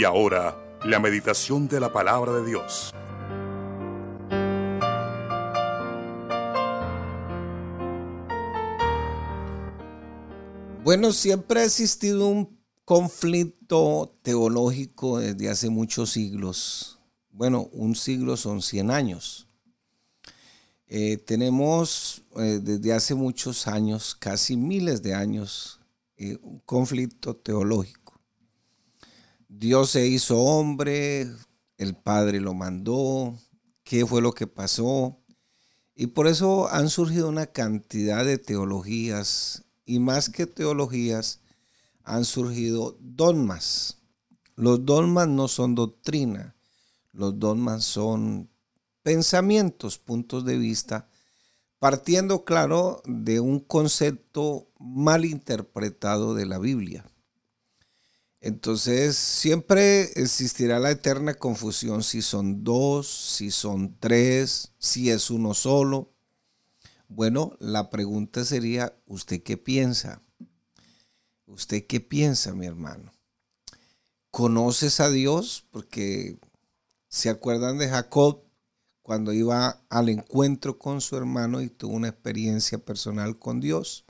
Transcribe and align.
Y 0.00 0.04
ahora, 0.04 0.56
la 0.86 0.98
meditación 0.98 1.68
de 1.68 1.78
la 1.78 1.92
palabra 1.92 2.32
de 2.32 2.46
Dios. 2.46 2.90
Bueno, 10.82 11.12
siempre 11.12 11.60
ha 11.60 11.64
existido 11.64 12.28
un 12.28 12.58
conflicto 12.86 14.16
teológico 14.22 15.18
desde 15.18 15.50
hace 15.50 15.68
muchos 15.68 16.12
siglos. 16.12 16.98
Bueno, 17.30 17.68
un 17.70 17.94
siglo 17.94 18.38
son 18.38 18.62
100 18.62 18.90
años. 18.90 19.48
Eh, 20.86 21.18
tenemos 21.18 22.22
eh, 22.36 22.58
desde 22.62 22.94
hace 22.94 23.14
muchos 23.14 23.66
años, 23.66 24.14
casi 24.18 24.56
miles 24.56 25.02
de 25.02 25.12
años, 25.12 25.78
eh, 26.16 26.38
un 26.40 26.60
conflicto 26.60 27.36
teológico. 27.36 27.99
Dios 29.52 29.90
se 29.90 30.06
hizo 30.06 30.38
hombre, 30.38 31.28
el 31.76 31.96
Padre 31.96 32.40
lo 32.40 32.54
mandó, 32.54 33.36
qué 33.82 34.06
fue 34.06 34.22
lo 34.22 34.32
que 34.32 34.46
pasó. 34.46 35.18
Y 35.96 36.06
por 36.06 36.28
eso 36.28 36.68
han 36.68 36.88
surgido 36.88 37.28
una 37.28 37.46
cantidad 37.46 38.24
de 38.24 38.38
teologías 38.38 39.64
y 39.84 39.98
más 39.98 40.30
que 40.30 40.46
teologías, 40.46 41.40
han 42.04 42.24
surgido 42.24 42.96
dogmas. 43.00 43.98
Los 44.54 44.86
dogmas 44.86 45.26
no 45.26 45.48
son 45.48 45.74
doctrina, 45.74 46.54
los 47.10 47.36
dogmas 47.40 47.82
son 47.82 48.48
pensamientos, 49.02 49.98
puntos 49.98 50.44
de 50.44 50.58
vista, 50.58 51.08
partiendo, 51.80 52.44
claro, 52.44 53.02
de 53.04 53.40
un 53.40 53.58
concepto 53.58 54.70
mal 54.78 55.24
interpretado 55.24 56.34
de 56.34 56.46
la 56.46 56.60
Biblia. 56.60 57.04
Entonces, 58.40 59.16
siempre 59.16 60.02
existirá 60.20 60.78
la 60.78 60.90
eterna 60.90 61.34
confusión 61.34 62.02
si 62.02 62.22
son 62.22 62.64
dos, 62.64 63.06
si 63.06 63.50
son 63.50 63.98
tres, 63.98 64.72
si 64.78 65.10
es 65.10 65.30
uno 65.30 65.52
solo. 65.52 66.10
Bueno, 67.08 67.56
la 67.58 67.90
pregunta 67.90 68.44
sería, 68.44 68.96
¿usted 69.06 69.42
qué 69.42 69.58
piensa? 69.58 70.22
¿Usted 71.44 71.86
qué 71.86 72.00
piensa, 72.00 72.54
mi 72.54 72.64
hermano? 72.64 73.12
¿Conoces 74.30 75.00
a 75.00 75.10
Dios? 75.10 75.66
Porque 75.70 76.38
se 77.08 77.28
acuerdan 77.28 77.76
de 77.76 77.88
Jacob 77.88 78.44
cuando 79.02 79.32
iba 79.32 79.82
al 79.90 80.08
encuentro 80.08 80.78
con 80.78 81.00
su 81.00 81.16
hermano 81.16 81.60
y 81.60 81.68
tuvo 81.68 81.94
una 81.94 82.08
experiencia 82.08 82.78
personal 82.78 83.38
con 83.38 83.60
Dios. 83.60 84.06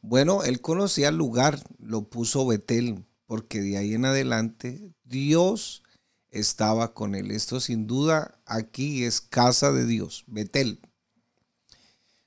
Bueno, 0.00 0.44
él 0.44 0.60
conocía 0.60 1.08
el 1.08 1.16
lugar, 1.16 1.60
lo 1.80 2.08
puso 2.08 2.46
Betel, 2.46 3.04
porque 3.28 3.60
de 3.60 3.76
ahí 3.76 3.94
en 3.94 4.06
adelante 4.06 4.90
Dios 5.04 5.82
estaba 6.30 6.94
con 6.94 7.14
él. 7.14 7.30
Esto 7.30 7.60
sin 7.60 7.86
duda 7.86 8.40
aquí 8.46 9.04
es 9.04 9.20
casa 9.20 9.70
de 9.70 9.84
Dios, 9.84 10.24
Betel. 10.26 10.80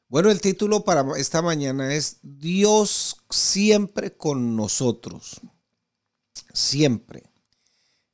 Bueno, 0.07 0.29
el 0.29 0.41
título 0.41 0.85
para 0.85 1.03
esta 1.17 1.41
mañana 1.41 1.93
es 1.95 2.17
Dios 2.21 3.17
siempre 3.31 4.15
con 4.15 4.55
nosotros. 4.55 5.41
Siempre. 6.53 7.23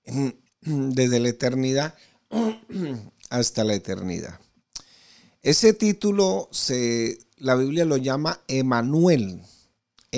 Desde 0.62 1.20
la 1.20 1.30
eternidad 1.30 1.94
hasta 3.30 3.66
la 3.66 3.74
eternidad. 3.74 4.40
Ese 5.42 5.74
título 5.74 6.48
se, 6.52 7.20
la 7.36 7.56
Biblia 7.56 7.84
lo 7.84 7.98
llama 7.98 8.40
Emanuel. 8.48 9.42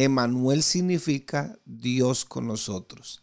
Emanuel 0.03 0.63
significa 0.63 1.59
Dios 1.65 2.23
con 2.23 2.47
nosotros. 2.47 3.21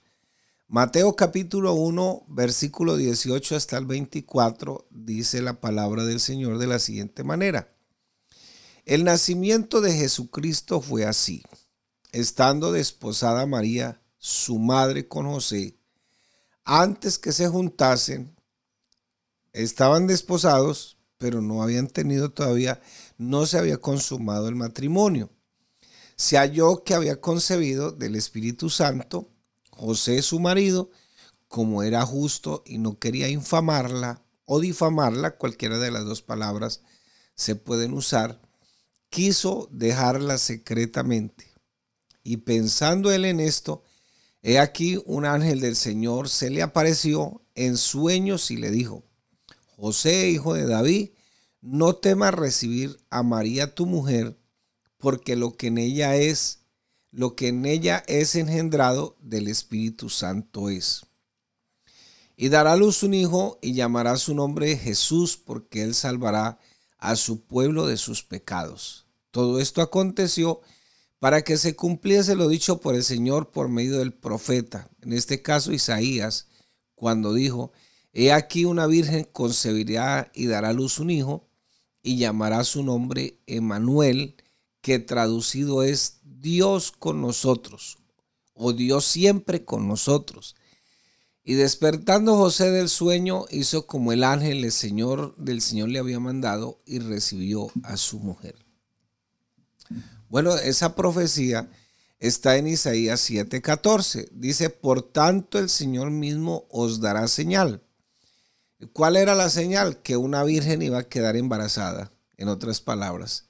Mateo 0.68 1.16
capítulo 1.16 1.72
1, 1.72 2.26
versículo 2.28 2.98
18 2.98 3.56
hasta 3.56 3.78
el 3.78 3.86
24 3.86 4.86
dice 4.90 5.40
la 5.40 5.58
palabra 5.58 6.04
del 6.04 6.20
Señor 6.20 6.58
de 6.58 6.66
la 6.66 6.78
siguiente 6.78 7.24
manera. 7.24 7.74
El 8.84 9.04
nacimiento 9.04 9.80
de 9.80 9.94
Jesucristo 9.94 10.82
fue 10.82 11.06
así. 11.06 11.42
Estando 12.12 12.72
desposada 12.72 13.46
María, 13.46 14.02
su 14.18 14.58
madre 14.58 15.08
con 15.08 15.24
José, 15.24 15.78
antes 16.66 17.18
que 17.18 17.32
se 17.32 17.48
juntasen, 17.48 18.36
estaban 19.54 20.06
desposados, 20.06 20.98
pero 21.16 21.40
no 21.40 21.62
habían 21.62 21.86
tenido 21.86 22.32
todavía, 22.32 22.82
no 23.16 23.46
se 23.46 23.56
había 23.56 23.78
consumado 23.78 24.48
el 24.48 24.56
matrimonio. 24.56 25.30
Se 26.16 26.38
halló 26.38 26.82
que 26.82 26.94
había 26.94 27.20
concebido 27.20 27.92
del 27.92 28.16
Espíritu 28.16 28.70
Santo, 28.70 29.30
José 29.70 30.22
su 30.22 30.40
marido, 30.40 30.90
como 31.48 31.82
era 31.82 32.04
justo 32.04 32.62
y 32.66 32.78
no 32.78 32.98
quería 32.98 33.28
infamarla 33.28 34.22
o 34.46 34.60
difamarla, 34.60 35.36
cualquiera 35.36 35.78
de 35.78 35.90
las 35.90 36.04
dos 36.04 36.22
palabras 36.22 36.80
se 37.34 37.54
pueden 37.54 37.92
usar, 37.92 38.40
quiso 39.10 39.68
dejarla 39.70 40.38
secretamente. 40.38 41.52
Y 42.22 42.38
pensando 42.38 43.12
él 43.12 43.24
en 43.24 43.40
esto, 43.40 43.84
he 44.42 44.58
aquí 44.58 45.00
un 45.04 45.26
ángel 45.26 45.60
del 45.60 45.76
Señor 45.76 46.28
se 46.28 46.50
le 46.50 46.62
apareció 46.62 47.42
en 47.54 47.76
sueños 47.76 48.50
y 48.50 48.56
le 48.56 48.70
dijo, 48.70 49.04
José, 49.76 50.30
hijo 50.30 50.54
de 50.54 50.66
David, 50.66 51.10
no 51.60 51.96
temas 51.96 52.34
recibir 52.34 52.98
a 53.10 53.22
María 53.22 53.74
tu 53.74 53.86
mujer, 53.86 54.38
porque 55.06 55.36
lo 55.36 55.56
que 55.56 55.68
en 55.68 55.78
ella 55.78 56.16
es, 56.16 56.64
lo 57.12 57.36
que 57.36 57.46
en 57.46 57.64
ella 57.64 58.02
es 58.08 58.34
engendrado 58.34 59.16
del 59.20 59.46
Espíritu 59.46 60.08
Santo 60.08 60.68
es. 60.68 61.06
Y 62.36 62.48
dará 62.48 62.72
a 62.72 62.76
luz 62.76 63.04
un 63.04 63.14
hijo 63.14 63.56
y 63.62 63.74
llamará 63.74 64.16
su 64.16 64.34
nombre 64.34 64.76
Jesús, 64.76 65.36
porque 65.36 65.82
él 65.84 65.94
salvará 65.94 66.58
a 66.98 67.14
su 67.14 67.42
pueblo 67.42 67.86
de 67.86 67.98
sus 67.98 68.24
pecados. 68.24 69.06
Todo 69.30 69.60
esto 69.60 69.80
aconteció 69.80 70.60
para 71.20 71.42
que 71.42 71.56
se 71.56 71.76
cumpliese 71.76 72.34
lo 72.34 72.48
dicho 72.48 72.80
por 72.80 72.96
el 72.96 73.04
Señor 73.04 73.52
por 73.52 73.68
medio 73.68 74.00
del 74.00 74.12
profeta, 74.12 74.90
en 75.02 75.12
este 75.12 75.40
caso 75.40 75.72
Isaías, 75.72 76.48
cuando 76.96 77.32
dijo, 77.32 77.70
He 78.12 78.32
aquí 78.32 78.64
una 78.64 78.88
virgen 78.88 79.22
concebirá 79.22 80.32
y 80.34 80.46
dará 80.46 80.70
a 80.70 80.72
luz 80.72 80.98
un 80.98 81.10
hijo 81.10 81.46
y 82.02 82.18
llamará 82.18 82.64
su 82.64 82.82
nombre 82.82 83.38
Emanuel, 83.46 84.34
que 84.86 85.00
traducido 85.00 85.82
es 85.82 86.20
Dios 86.22 86.92
con 86.92 87.20
nosotros 87.20 87.98
o 88.54 88.72
Dios 88.72 89.04
siempre 89.04 89.64
con 89.64 89.88
nosotros. 89.88 90.54
Y 91.42 91.54
despertando 91.54 92.36
José 92.36 92.70
del 92.70 92.88
sueño, 92.88 93.46
hizo 93.50 93.88
como 93.88 94.12
el 94.12 94.22
ángel 94.22 94.64
el 94.64 94.70
Señor 94.70 95.34
del 95.38 95.60
Señor 95.60 95.88
le 95.88 95.98
había 95.98 96.20
mandado 96.20 96.80
y 96.86 97.00
recibió 97.00 97.68
a 97.82 97.96
su 97.96 98.20
mujer. 98.20 98.64
Bueno, 100.28 100.54
esa 100.54 100.94
profecía 100.94 101.68
está 102.20 102.56
en 102.56 102.68
Isaías 102.68 103.28
7:14. 103.28 104.28
Dice, 104.30 104.70
por 104.70 105.02
tanto 105.02 105.58
el 105.58 105.68
Señor 105.68 106.12
mismo 106.12 106.68
os 106.70 107.00
dará 107.00 107.26
señal. 107.26 107.82
¿Cuál 108.92 109.16
era 109.16 109.34
la 109.34 109.50
señal? 109.50 110.00
Que 110.00 110.16
una 110.16 110.44
virgen 110.44 110.80
iba 110.80 110.98
a 110.98 111.08
quedar 111.08 111.34
embarazada, 111.34 112.12
en 112.36 112.46
otras 112.46 112.80
palabras, 112.80 113.45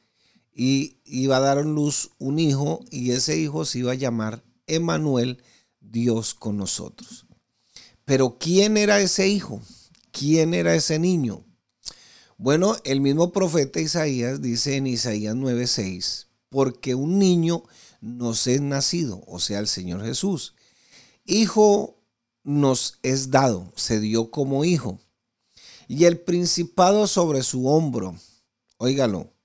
y 0.58 0.96
iba 1.04 1.36
a 1.36 1.40
dar 1.40 1.64
luz 1.66 2.12
un 2.18 2.38
hijo 2.38 2.80
y 2.90 3.10
ese 3.10 3.38
hijo 3.38 3.66
se 3.66 3.80
iba 3.80 3.92
a 3.92 3.96
llamar 3.96 4.42
Emanuel, 4.66 5.42
Dios 5.80 6.32
con 6.32 6.56
nosotros. 6.56 7.26
Pero 8.06 8.38
¿quién 8.38 8.78
era 8.78 8.98
ese 8.98 9.28
hijo? 9.28 9.60
¿Quién 10.12 10.54
era 10.54 10.74
ese 10.74 10.98
niño? 10.98 11.44
Bueno, 12.38 12.74
el 12.84 13.02
mismo 13.02 13.32
profeta 13.32 13.80
Isaías 13.80 14.40
dice 14.40 14.76
en 14.76 14.86
Isaías 14.86 15.34
9:6, 15.34 16.28
porque 16.48 16.94
un 16.94 17.18
niño 17.18 17.62
nos 18.00 18.46
es 18.46 18.62
nacido, 18.62 19.22
o 19.26 19.38
sea, 19.38 19.58
el 19.58 19.68
Señor 19.68 20.02
Jesús. 20.04 20.54
Hijo 21.26 22.02
nos 22.44 22.98
es 23.02 23.30
dado, 23.30 23.72
se 23.76 24.00
dio 24.00 24.30
como 24.30 24.64
hijo 24.64 25.00
y 25.86 26.04
el 26.04 26.18
principado 26.18 27.06
sobre 27.06 27.42
su 27.42 27.66
hombro. 27.66 28.16
Óigalo, 28.78 29.35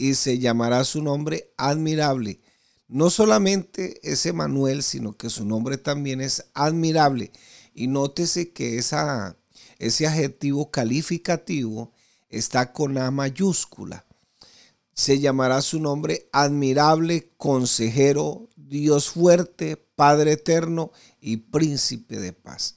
y 0.00 0.14
se 0.14 0.38
llamará 0.38 0.82
su 0.84 1.02
nombre 1.02 1.52
admirable. 1.58 2.40
No 2.88 3.10
solamente 3.10 4.00
es 4.02 4.24
Emanuel, 4.24 4.82
sino 4.82 5.14
que 5.14 5.28
su 5.28 5.44
nombre 5.44 5.76
también 5.76 6.22
es 6.22 6.46
admirable. 6.54 7.32
Y 7.74 7.86
nótese 7.86 8.50
que 8.50 8.78
esa, 8.78 9.36
ese 9.78 10.06
adjetivo 10.06 10.70
calificativo 10.70 11.92
está 12.30 12.72
con 12.72 12.96
A 12.96 13.10
mayúscula. 13.10 14.06
Se 14.94 15.20
llamará 15.20 15.60
su 15.60 15.78
nombre 15.80 16.30
admirable, 16.32 17.34
consejero, 17.36 18.48
Dios 18.56 19.10
fuerte, 19.10 19.76
Padre 19.76 20.32
eterno 20.32 20.92
y 21.20 21.36
príncipe 21.36 22.18
de 22.18 22.32
paz. 22.32 22.76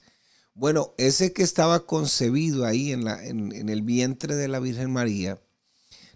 Bueno, 0.52 0.92
ese 0.98 1.32
que 1.32 1.42
estaba 1.42 1.86
concebido 1.86 2.66
ahí 2.66 2.92
en, 2.92 3.06
la, 3.06 3.24
en, 3.24 3.70
el 3.70 3.80
vientre 3.80 4.36
de 4.36 4.46
la 4.46 4.60
Virgen 4.60 4.92
María, 4.92 5.40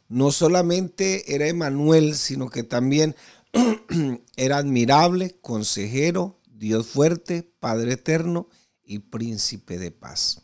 no 0.08 0.32
solamente 0.32 1.34
era 1.34 1.46
Emanuel, 1.46 2.14
sino 2.14 2.48
que 2.48 2.62
también 2.62 3.14
era 4.36 4.58
admirable, 4.58 5.38
consejero, 5.40 6.40
Dios 6.46 6.86
fuerte, 6.86 7.42
Padre 7.60 7.92
eterno 7.92 8.48
y 8.82 9.00
príncipe 9.00 9.78
de 9.78 9.90
paz. 9.90 10.42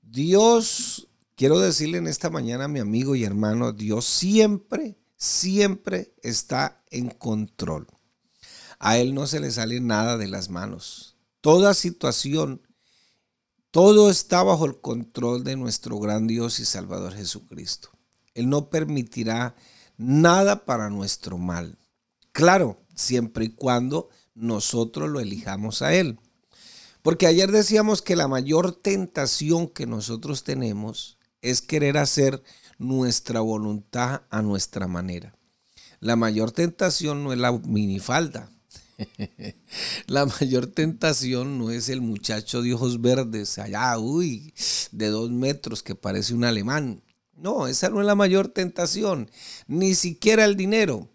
Dios, 0.00 1.08
quiero 1.34 1.58
decirle 1.58 1.98
en 1.98 2.06
esta 2.06 2.30
mañana, 2.30 2.68
mi 2.68 2.80
amigo 2.80 3.14
y 3.14 3.24
hermano, 3.24 3.72
Dios 3.72 4.04
siempre, 4.04 4.96
siempre 5.16 6.14
está 6.22 6.82
en 6.90 7.10
control. 7.10 7.86
A 8.78 8.98
Él 8.98 9.14
no 9.14 9.26
se 9.26 9.40
le 9.40 9.50
sale 9.50 9.80
nada 9.80 10.18
de 10.18 10.28
las 10.28 10.50
manos. 10.50 11.16
Toda 11.40 11.74
situación, 11.74 12.62
todo 13.70 14.10
está 14.10 14.42
bajo 14.42 14.66
el 14.66 14.80
control 14.80 15.44
de 15.44 15.56
nuestro 15.56 15.98
gran 15.98 16.26
Dios 16.26 16.60
y 16.60 16.64
Salvador 16.64 17.14
Jesucristo. 17.14 17.91
Él 18.34 18.48
no 18.48 18.70
permitirá 18.70 19.54
nada 19.96 20.64
para 20.64 20.90
nuestro 20.90 21.38
mal. 21.38 21.78
Claro, 22.32 22.80
siempre 22.94 23.46
y 23.46 23.48
cuando 23.50 24.08
nosotros 24.34 25.10
lo 25.10 25.20
elijamos 25.20 25.82
a 25.82 25.94
Él. 25.94 26.18
Porque 27.02 27.26
ayer 27.26 27.50
decíamos 27.50 28.00
que 28.00 28.16
la 28.16 28.28
mayor 28.28 28.72
tentación 28.72 29.68
que 29.68 29.86
nosotros 29.86 30.44
tenemos 30.44 31.18
es 31.40 31.60
querer 31.60 31.98
hacer 31.98 32.42
nuestra 32.78 33.40
voluntad 33.40 34.22
a 34.30 34.42
nuestra 34.42 34.86
manera. 34.86 35.34
La 36.00 36.16
mayor 36.16 36.52
tentación 36.52 37.24
no 37.24 37.32
es 37.32 37.38
la 37.38 37.52
minifalda. 37.52 38.50
la 40.06 40.26
mayor 40.26 40.66
tentación 40.68 41.58
no 41.58 41.70
es 41.70 41.88
el 41.88 42.00
muchacho 42.00 42.62
de 42.62 42.74
ojos 42.74 43.00
verdes 43.00 43.58
allá, 43.58 43.98
uy, 43.98 44.54
de 44.92 45.08
dos 45.08 45.30
metros 45.30 45.82
que 45.82 45.94
parece 45.94 46.34
un 46.34 46.44
alemán. 46.44 47.02
No, 47.42 47.66
esa 47.66 47.88
no 47.88 48.00
es 48.00 48.06
la 48.06 48.14
mayor 48.14 48.46
tentación, 48.46 49.28
ni 49.66 49.96
siquiera 49.96 50.44
el 50.44 50.56
dinero. 50.56 51.08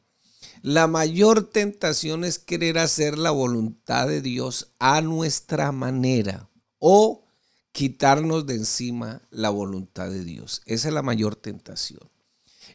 La 0.62 0.86
mayor 0.88 1.50
tentación 1.50 2.26
es 2.26 2.38
querer 2.38 2.80
hacer 2.80 3.18
la 3.18 3.32
voluntad 3.32 4.10
de 4.10 4.22
Dios 4.22 4.74
a 4.78 5.00
nuestra 5.00 5.72
manera 5.72 6.50
o 6.80 7.24
quitarnos 7.72 8.46
de 8.46 8.56
encima 8.56 9.22
la 9.30 9.52
voluntad 9.52 10.10
de 10.10 10.26
Dios. 10.26 10.64
Esa 10.66 10.90
es 10.90 10.94
la 10.94 11.02
mayor 11.02 11.38
tentación. 11.38 12.10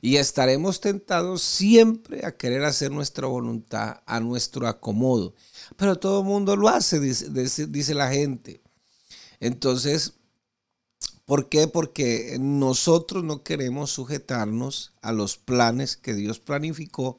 Y 0.00 0.16
estaremos 0.16 0.80
tentados 0.80 1.42
siempre 1.42 2.24
a 2.24 2.34
querer 2.34 2.64
hacer 2.64 2.90
nuestra 2.90 3.26
voluntad 3.26 4.00
a 4.06 4.18
nuestro 4.20 4.66
acomodo. 4.66 5.34
Pero 5.76 5.96
todo 5.96 6.20
el 6.20 6.26
mundo 6.26 6.56
lo 6.56 6.70
hace, 6.70 7.00
dice, 7.00 7.28
dice 7.66 7.92
la 7.92 8.10
gente. 8.10 8.62
Entonces, 9.40 10.14
¿Por 11.32 11.48
qué? 11.48 11.66
Porque 11.66 12.36
nosotros 12.38 13.24
no 13.24 13.42
queremos 13.42 13.90
sujetarnos 13.90 14.92
a 15.00 15.12
los 15.12 15.38
planes 15.38 15.96
que 15.96 16.12
Dios 16.12 16.40
planificó 16.40 17.16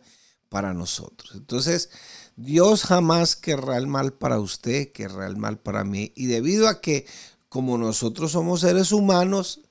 para 0.49 0.75
nosotros. 0.75 1.31
Entonces, 1.33 1.89
Dios 2.35 2.83
jamás 2.83 3.35
querrá 3.35 3.75
el 3.75 3.87
mal 3.87 4.13
para 4.13 4.39
usted, 4.39 4.91
querrá 4.91 5.25
el 5.25 5.35
mal 5.35 5.57
para 5.57 5.83
mí. 5.83 6.11
Y 6.15 6.27
debido 6.27 6.67
a 6.67 6.79
que 6.79 7.07
como 7.49 7.79
nosotros 7.79 8.33
somos 8.33 8.61
seres 8.61 8.91
humanos 8.91 9.61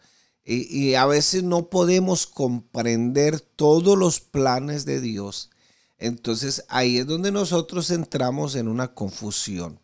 y, 0.45 0.77
y 0.77 0.97
a 0.97 1.07
veces 1.07 1.45
no 1.45 1.71
podemos 1.71 2.27
comprender 2.27 3.39
todos 3.39 3.97
los 3.97 4.19
planes 4.19 4.85
de 4.85 5.01
Dios, 5.01 5.51
entonces 5.99 6.65
ahí 6.69 6.99
es 6.99 7.07
donde 7.07 7.31
nosotros 7.31 7.93
entramos 7.93 8.57
en 8.57 8.67
una 8.67 8.93
confusión. 8.93 9.82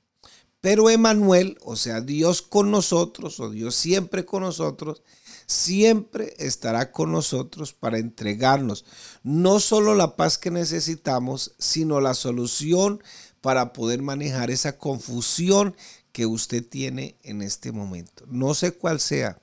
Pero 0.61 0.91
Emanuel, 0.91 1.57
o 1.63 1.77
sea, 1.77 2.01
Dios 2.01 2.43
con 2.43 2.71
nosotros, 2.71 3.39
o 3.41 3.51
Dios 3.51 3.75
siempre 3.75 4.25
con 4.25 4.43
nosotros, 4.43 5.03
siempre 5.47 6.35
estará 6.39 6.93
con 6.93 7.11
nosotros 7.11 7.73
para 7.73 7.99
entregarnos 7.99 8.85
no 9.23 9.61
solo 9.61 9.95
la 9.95 10.15
paz 10.15 10.37
que 10.37 10.51
necesitamos, 10.51 11.55
sino 11.59 12.01
la 12.01 12.15
solución 12.15 13.03
para 13.41 13.73
poder 13.73 14.03
manejar 14.03 14.51
esa 14.51 14.77
confusión 14.77 15.75
que 16.13 16.27
usted 16.27 16.67
tiene 16.67 17.17
en 17.23 17.43
este 17.43 17.73
momento. 17.73 18.25
No 18.27 18.55
sé 18.55 18.73
cuál 18.73 19.01
sea, 19.01 19.41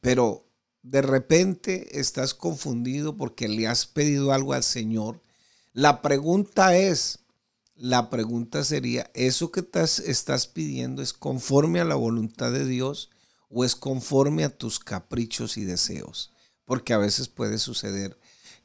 pero 0.00 0.46
de 0.82 1.02
repente 1.02 1.98
estás 2.00 2.32
confundido 2.32 3.16
porque 3.16 3.48
le 3.48 3.66
has 3.66 3.86
pedido 3.86 4.32
algo 4.32 4.52
al 4.52 4.62
Señor. 4.62 5.20
La 5.72 6.00
pregunta 6.00 6.76
es, 6.76 7.18
la 7.76 8.08
pregunta 8.08 8.64
sería, 8.64 9.10
¿eso 9.14 9.52
que 9.52 9.60
estás, 9.60 10.46
pidiendo 10.46 11.02
es 11.02 11.12
conforme 11.12 11.80
a 11.80 11.84
la 11.84 11.94
voluntad 11.94 12.50
de 12.50 12.64
Dios 12.64 13.10
o 13.50 13.64
es 13.64 13.76
conforme 13.76 14.44
a 14.44 14.56
tus 14.56 14.78
caprichos 14.78 15.58
y 15.58 15.64
deseos? 15.64 16.32
Porque 16.64 16.94
a 16.94 16.98
veces 16.98 17.28
puede 17.28 17.58
suceder 17.58 18.18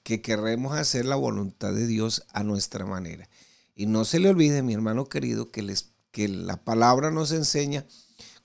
que 0.03 0.21
queremos 0.21 0.77
hacer 0.77 1.05
la 1.05 1.17
voluntad 1.17 1.73
de 1.73 1.87
Dios 1.87 2.23
a 2.31 2.43
nuestra 2.43 2.85
manera. 2.85 3.29
Y 3.75 3.85
no 3.85 4.05
se 4.05 4.19
le 4.19 4.29
olvide, 4.29 4.63
mi 4.63 4.73
hermano 4.73 5.05
querido, 5.05 5.51
que, 5.51 5.61
les, 5.61 5.91
que 6.11 6.27
la 6.27 6.63
palabra 6.63 7.11
nos 7.11 7.31
enseña, 7.31 7.85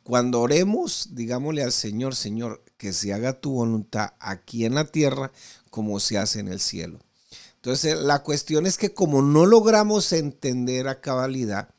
cuando 0.03 0.41
oremos, 0.41 1.11
digámosle 1.13 1.63
al 1.63 1.73
Señor, 1.73 2.15
Señor, 2.15 2.65
que 2.77 2.93
se 2.93 3.13
haga 3.13 3.41
tu 3.41 3.53
voluntad 3.53 4.15
aquí 4.21 4.65
en 4.65 4.75
la 4.75 4.85
tierra 4.85 5.33
como 5.71 5.99
se 6.01 6.19
hace 6.19 6.41
en 6.41 6.49
el 6.49 6.61
cielo. 6.61 7.01
Entonces, 7.57 7.97
la 7.99 8.23
cuestión 8.23 8.67
es 8.67 8.79
que 8.79 8.95
como 8.95 9.23
no 9.23 9.47
logramos 9.47 10.13
entender 10.13 10.89
a 10.89 11.01
cabalidad 11.01 11.71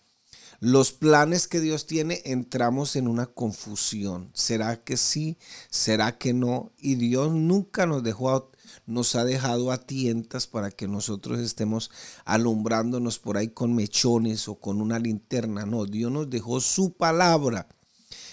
los 0.60 0.92
planes 0.92 1.48
que 1.48 1.60
Dios 1.60 1.86
tiene, 1.86 2.22
entramos 2.26 2.96
en 2.96 3.08
una 3.08 3.28
confusión. 3.28 4.32
¿Será 4.34 4.84
que 4.84 4.98
sí? 4.98 5.38
¿Será 5.70 6.18
que 6.18 6.34
no? 6.34 6.72
Y 6.80 6.96
Dios 6.96 7.32
nunca 7.32 7.86
nos 7.86 8.04
dejó 8.04 8.52
nos 8.86 9.16
ha 9.16 9.24
dejado 9.24 9.72
a 9.72 9.78
tientas 9.78 10.48
para 10.48 10.72
que 10.72 10.88
nosotros 10.88 11.40
estemos 11.40 11.92
alumbrándonos 12.26 13.20
por 13.20 13.38
ahí 13.38 13.50
con 13.50 13.76
mechones 13.76 14.48
o 14.48 14.56
con 14.56 14.82
una 14.82 15.00
linterna. 15.00 15.66
No, 15.66 15.86
Dios 15.86 16.12
nos 16.12 16.30
dejó 16.30 16.60
su 16.60 16.94
palabra. 16.94 17.68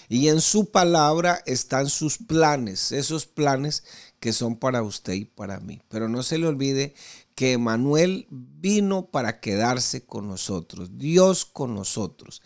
Y 0.09 0.27
en 0.27 0.41
su 0.41 0.71
palabra 0.71 1.41
están 1.45 1.89
sus 1.89 2.17
planes, 2.17 2.91
esos 2.91 3.25
planes 3.25 3.83
que 4.19 4.33
son 4.33 4.57
para 4.57 4.83
usted 4.83 5.13
y 5.13 5.25
para 5.25 5.59
mí. 5.59 5.81
Pero 5.89 6.09
no 6.09 6.23
se 6.23 6.37
le 6.37 6.47
olvide 6.47 6.95
que 7.35 7.51
Emanuel 7.51 8.27
vino 8.29 9.07
para 9.07 9.39
quedarse 9.39 10.05
con 10.05 10.27
nosotros, 10.27 10.97
Dios 10.97 11.45
con 11.45 11.75
nosotros. 11.75 12.41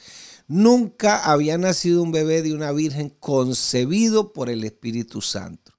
Nunca 0.48 1.24
había 1.24 1.58
nacido 1.58 2.02
un 2.02 2.12
bebé 2.12 2.42
de 2.42 2.54
una 2.54 2.72
virgen 2.72 3.10
concebido 3.20 4.34
por 4.34 4.50
el 4.50 4.64
Espíritu 4.64 5.22
Santo. 5.22 5.74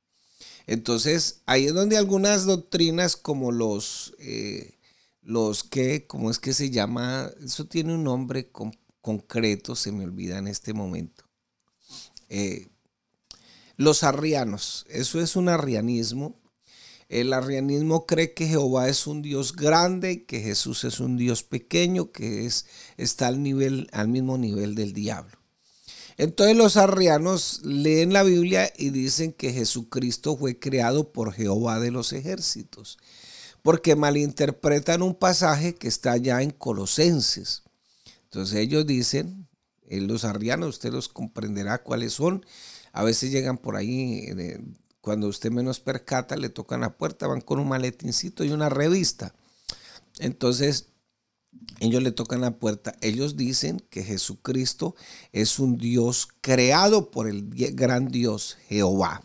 Entonces, 0.67 1.43
ahí 1.47 1.67
es 1.67 1.75
donde 1.75 1.97
algunas 1.97 2.47
doctrinas 2.47 3.17
como 3.17 3.51
los, 3.51 4.15
eh, 4.21 4.79
los 5.23 5.65
que, 5.65 6.07
¿cómo 6.07 6.31
es 6.31 6.39
que 6.39 6.55
se 6.55 6.71
llama? 6.71 7.29
Eso 7.45 7.67
tiene 7.67 7.95
un 7.95 8.05
nombre 8.05 8.53
concreto, 9.03 9.75
se 9.75 9.91
me 9.91 10.05
olvida 10.05 10.39
en 10.39 10.47
este 10.47 10.73
momento. 10.73 11.30
Eh, 12.31 12.69
los 13.77 14.03
arrianos, 14.03 14.87
eso 14.89 15.21
es 15.21 15.37
un 15.37 15.51
arrianismo 15.51 16.41
el 17.11 17.33
arrianismo 17.33 18.07
cree 18.07 18.35
que 18.35 18.47
Jehová 18.47 18.89
es 18.89 19.09
un 19.09 19.21
Dios 19.21 19.57
grande, 19.57 20.25
que 20.27 20.41
Jesús 20.41 20.85
es 20.85 21.01
un 21.01 21.17
Dios 21.17 21.43
pequeño, 21.43 22.13
que 22.13 22.47
es, 22.47 22.67
está 22.97 23.27
al, 23.27 23.43
nivel, 23.43 23.89
al 23.93 24.07
mismo 24.07 24.39
nivel 24.39 24.77
del 24.77 24.93
diablo. 24.93 25.37
Entonces 26.19 26.57
los 26.57 26.77
arrianos 26.77 27.63
leen 27.65 28.13
la 28.13 28.23
Biblia 28.23 28.73
y 28.79 28.91
dicen 28.91 29.33
que 29.33 29.53
Jesucristo 29.53 30.37
fue 30.37 30.61
creado 30.61 31.13
por 31.13 31.33
Jehová 31.33 31.81
de 31.81 31.91
los 31.91 32.13
ejércitos, 32.13 32.97
porque 33.63 33.97
malinterpretan 33.97 35.03
un 35.03 35.17
pasaje 35.17 35.75
que 35.75 35.89
está 35.89 36.17
ya 36.17 36.43
en 36.43 36.51
Colosenses. 36.51 37.65
Entonces 38.25 38.61
ellos 38.61 38.87
dicen, 38.87 39.49
eh, 39.91 40.01
los 40.01 40.25
arrianos, 40.25 40.71
usted 40.71 40.93
los 40.93 41.09
comprenderá 41.09 41.83
cuáles 41.83 42.15
son, 42.15 42.47
a 42.93 43.05
veces 43.05 43.31
llegan 43.31 43.59
por 43.59 43.77
ahí 43.77 44.25
eh, 44.27 44.59
cuando 45.01 45.29
usted 45.29 45.51
menos 45.51 45.81
percata, 45.81 46.37
le 46.37 46.49
tocan 46.49 46.81
la 46.81 46.97
puerta, 46.97 47.27
van 47.27 47.41
con 47.41 47.59
un 47.59 47.69
maletincito 47.69 48.45
y 48.45 48.51
una 48.51 48.69
revista. 48.69 49.35
Entonces, 50.19 50.87
ellos 51.81 52.03
le 52.03 52.13
tocan 52.13 52.41
la 52.41 52.59
puerta. 52.59 52.95
Ellos 53.01 53.37
dicen 53.37 53.83
que 53.91 54.05
Jesucristo 54.05 54.95
es 55.33 55.59
un 55.59 55.79
Dios 55.79 56.29
creado 56.41 57.11
por 57.11 57.29
el 57.29 57.49
gran 57.75 58.09
Dios 58.09 58.59
Jehová. 58.69 59.23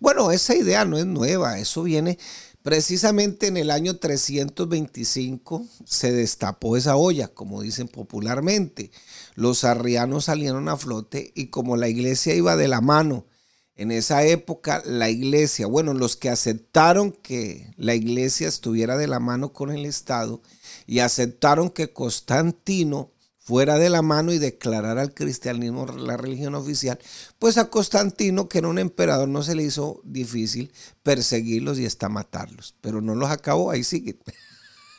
Bueno, 0.00 0.32
esa 0.32 0.56
idea 0.56 0.84
no 0.84 0.98
es 0.98 1.06
nueva, 1.06 1.58
eso 1.58 1.84
viene 1.84 2.18
precisamente 2.62 3.46
en 3.46 3.56
el 3.56 3.70
año 3.70 3.96
325 3.96 5.66
se 5.84 6.12
destapó 6.12 6.76
esa 6.76 6.96
olla, 6.96 7.28
como 7.28 7.62
dicen 7.62 7.88
popularmente. 7.88 8.90
Los 9.34 9.64
arrianos 9.64 10.26
salieron 10.26 10.68
a 10.68 10.76
flote 10.76 11.32
y 11.34 11.46
como 11.48 11.76
la 11.76 11.88
iglesia 11.88 12.34
iba 12.34 12.56
de 12.56 12.68
la 12.68 12.80
mano 12.80 13.26
en 13.74 13.90
esa 13.90 14.24
época 14.24 14.82
la 14.84 15.08
iglesia, 15.08 15.66
bueno, 15.66 15.94
los 15.94 16.16
que 16.16 16.28
aceptaron 16.28 17.10
que 17.10 17.72
la 17.76 17.94
iglesia 17.94 18.46
estuviera 18.46 18.96
de 18.96 19.06
la 19.06 19.18
mano 19.18 19.52
con 19.52 19.70
el 19.70 19.86
Estado 19.86 20.42
y 20.86 20.98
aceptaron 20.98 21.70
que 21.70 21.92
Constantino 21.92 23.10
fuera 23.44 23.78
de 23.78 23.90
la 23.90 24.02
mano 24.02 24.32
y 24.32 24.38
declarara 24.38 25.02
al 25.02 25.14
cristianismo 25.14 25.86
la 25.86 26.16
religión 26.16 26.54
oficial, 26.54 26.98
pues 27.38 27.58
a 27.58 27.70
Constantino, 27.70 28.48
que 28.48 28.58
era 28.58 28.68
un 28.68 28.78
emperador, 28.78 29.28
no 29.28 29.42
se 29.42 29.54
le 29.54 29.64
hizo 29.64 30.00
difícil 30.04 30.72
perseguirlos 31.02 31.78
y 31.78 31.86
hasta 31.86 32.08
matarlos, 32.08 32.74
pero 32.80 33.00
no 33.00 33.14
los 33.14 33.30
acabó, 33.30 33.70
ahí 33.70 33.84
sigue. 33.84 34.18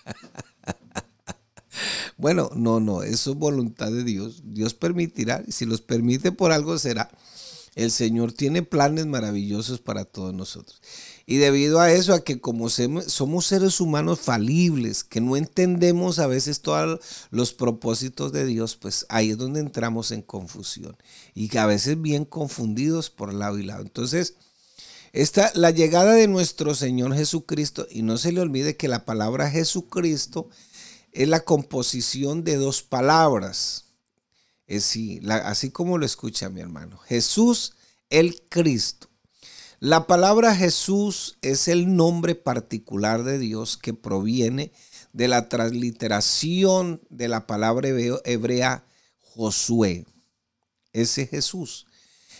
bueno, 2.17 2.49
no, 2.55 2.79
no, 2.79 3.03
eso 3.03 3.31
es 3.31 3.37
voluntad 3.37 3.91
de 3.91 4.03
Dios. 4.03 4.41
Dios 4.45 4.73
permitirá, 4.73 5.43
y 5.47 5.51
si 5.51 5.65
los 5.65 5.81
permite 5.81 6.31
por 6.31 6.51
algo 6.51 6.77
será. 6.77 7.09
El 7.75 7.89
Señor 7.89 8.33
tiene 8.33 8.61
planes 8.61 9.05
maravillosos 9.07 9.79
para 9.79 10.05
todos 10.05 10.33
nosotros. 10.33 10.81
Y 11.25 11.37
debido 11.37 11.79
a 11.79 11.91
eso, 11.91 12.13
a 12.13 12.23
que 12.23 12.39
como 12.39 12.69
somos 12.69 13.45
seres 13.45 13.79
humanos 13.79 14.19
falibles, 14.19 15.03
que 15.03 15.21
no 15.21 15.37
entendemos 15.37 16.19
a 16.19 16.27
veces 16.27 16.61
todos 16.61 16.99
los 17.31 17.53
propósitos 17.53 18.31
de 18.31 18.45
Dios, 18.45 18.75
pues 18.75 19.05
ahí 19.09 19.31
es 19.31 19.37
donde 19.37 19.59
entramos 19.59 20.11
en 20.11 20.21
confusión. 20.21 20.97
Y 21.33 21.47
que 21.47 21.59
a 21.59 21.65
veces 21.65 22.01
bien 22.01 22.25
confundidos 22.25 23.09
por 23.09 23.33
lado 23.33 23.57
y 23.57 23.63
lado. 23.63 23.81
Entonces, 23.81 24.35
esta, 25.13 25.51
la 25.55 25.71
llegada 25.71 26.13
de 26.13 26.27
nuestro 26.27 26.75
Señor 26.75 27.15
Jesucristo, 27.15 27.87
y 27.89 28.01
no 28.01 28.17
se 28.17 28.31
le 28.31 28.41
olvide 28.41 28.75
que 28.75 28.87
la 28.87 29.05
palabra 29.05 29.49
Jesucristo 29.49 30.49
es 31.13 31.27
la 31.27 31.41
composición 31.41 32.43
de 32.43 32.57
dos 32.57 32.81
palabras. 32.81 33.82
Es, 34.75 34.97
así 35.29 35.69
como 35.69 35.97
lo 35.97 36.05
escucha 36.05 36.49
mi 36.49 36.61
hermano. 36.61 36.97
Jesús 36.97 37.73
el 38.09 38.41
Cristo. 38.49 39.09
La 39.79 40.07
palabra 40.07 40.55
Jesús 40.55 41.37
es 41.41 41.67
el 41.67 41.95
nombre 41.95 42.35
particular 42.35 43.23
de 43.23 43.37
Dios 43.37 43.77
que 43.77 43.93
proviene 43.93 44.71
de 45.11 45.27
la 45.27 45.49
transliteración 45.49 47.01
de 47.09 47.27
la 47.27 47.47
palabra 47.47 47.89
hebrea 47.89 48.85
Josué. 49.19 50.05
Ese 50.93 51.27
Jesús. 51.27 51.85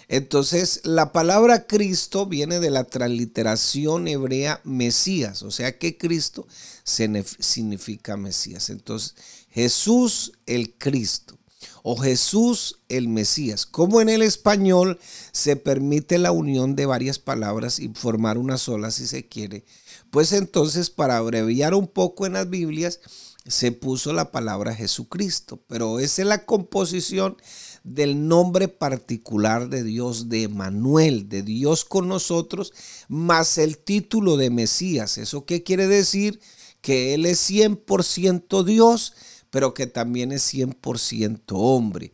Entonces, 0.08 0.82
la 0.84 1.12
palabra 1.12 1.66
Cristo 1.66 2.26
viene 2.26 2.60
de 2.60 2.70
la 2.70 2.84
transliteración 2.84 4.08
hebrea 4.08 4.62
Mesías, 4.64 5.44
o 5.44 5.52
sea 5.52 5.78
que 5.78 5.98
Cristo 5.98 6.48
significa 6.84 8.16
Mesías. 8.16 8.70
Entonces, 8.70 9.16
Jesús 9.50 10.34
el 10.46 10.78
Cristo 10.78 11.40
o 11.84 11.98
Jesús 11.98 12.80
el 12.90 13.08
Mesías. 13.08 13.66
Como 13.68 14.02
en 14.02 14.10
el 14.10 14.24
español 14.24 15.00
se 15.32 15.56
permite 15.56 16.18
la 16.18 16.32
unión 16.32 16.76
de 16.76 16.88
varias 16.88 17.20
palabras 17.20 17.78
y 17.78 17.90
formar 17.90 18.38
una 18.38 18.58
sola 18.58 18.90
si 18.90 19.06
se 19.06 19.28
quiere, 19.28 19.66
pues 20.10 20.32
entonces 20.32 20.90
para 20.90 21.18
abreviar 21.18 21.76
un 21.76 21.88
poco 21.88 22.26
en 22.26 22.34
las 22.34 22.50
Biblias 22.50 23.00
se 23.46 23.74
puso 23.74 24.14
la 24.14 24.32
palabra 24.32 24.74
Jesucristo, 24.74 25.62
pero 25.68 26.00
esa 26.00 26.22
es 26.22 26.28
la 26.28 26.46
composición 26.46 27.36
del 27.84 28.28
nombre 28.30 28.70
particular 28.70 29.70
de 29.70 29.84
Dios, 29.84 30.30
de 30.30 30.48
Manuel, 30.48 31.28
de 31.28 31.44
Dios 31.44 31.84
con 31.84 32.08
nosotros, 32.08 32.72
más 33.10 33.58
el 33.58 33.78
título 33.78 34.38
de 34.38 34.50
Mesías. 34.50 35.18
¿Eso 35.18 35.46
qué 35.46 35.64
quiere 35.64 35.88
decir? 35.88 36.40
Que 36.80 37.14
Él 37.14 37.26
es 37.26 37.50
100% 37.50 38.64
Dios, 38.64 39.14
pero 39.54 39.76
que 39.76 39.86
también 39.86 40.32
es 40.32 40.52
100% 40.52 41.44
hombre 41.50 42.12